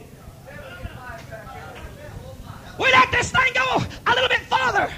We 2.79 2.91
let 2.91 3.11
this 3.11 3.31
thing 3.31 3.51
go 3.53 3.83
a 4.07 4.11
little 4.11 4.29
bit 4.29 4.41
farther. 4.41 4.91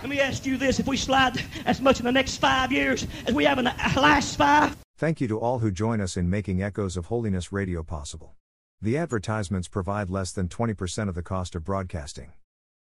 Let 0.00 0.08
me 0.08 0.20
ask 0.20 0.44
you 0.44 0.56
this 0.56 0.80
if 0.80 0.86
we 0.86 0.96
slide 0.96 1.42
as 1.64 1.80
much 1.80 2.00
in 2.00 2.06
the 2.06 2.12
next 2.12 2.38
five 2.38 2.72
years 2.72 3.06
as 3.26 3.34
we 3.34 3.44
have 3.44 3.58
in 3.58 3.64
the 3.64 3.74
last 3.96 4.36
five, 4.36 4.76
Thank 4.98 5.20
you 5.20 5.28
to 5.28 5.38
all 5.38 5.60
who 5.60 5.70
join 5.70 6.00
us 6.00 6.16
in 6.16 6.28
making 6.28 6.60
Echoes 6.60 6.96
of 6.96 7.06
Holiness 7.06 7.52
Radio 7.52 7.84
possible. 7.84 8.34
The 8.82 8.98
advertisements 8.98 9.68
provide 9.68 10.10
less 10.10 10.32
than 10.32 10.48
20% 10.48 11.08
of 11.08 11.14
the 11.14 11.22
cost 11.22 11.54
of 11.54 11.62
broadcasting. 11.62 12.32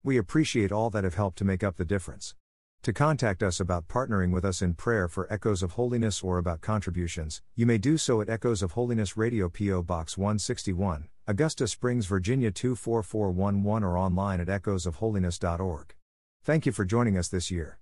We 0.03 0.17
appreciate 0.17 0.73
all 0.73 0.89
that 0.91 1.05
have 1.05 1.17
helped 1.17 1.37
to 1.39 1.45
make 1.45 1.63
up 1.63 1.77
the 1.77 1.85
difference. 1.85 2.35
To 2.87 2.93
contact 2.93 3.43
us 3.43 3.59
about 3.59 3.89
partnering 3.89 4.31
with 4.31 4.45
us 4.45 4.63
in 4.63 4.75
prayer 4.75 5.09
for 5.09 5.27
Echoes 5.29 5.61
of 5.61 5.73
Holiness 5.73 6.23
or 6.23 6.39
about 6.39 6.61
contributions, 6.61 7.43
you 7.57 7.67
may 7.67 7.79
do 7.79 7.99
so 7.99 8.21
at 8.21 8.31
Echoes 8.31 8.63
of 8.63 8.71
Holiness 8.75 9.17
Radio 9.17 9.49
P.O. 9.49 9.83
Box 9.83 10.17
161, 10.17 11.09
Augusta 11.27 11.67
Springs, 11.67 12.07
Virginia 12.07 12.53
24411 12.53 13.83
or 13.83 13.99
online 13.99 14.41
at 14.41 14.47
echoesofholiness.org. 14.47 15.95
Thank 16.45 16.65
you 16.65 16.71
for 16.71 16.85
joining 16.85 17.19
us 17.19 17.27
this 17.27 17.51
year. 17.51 17.81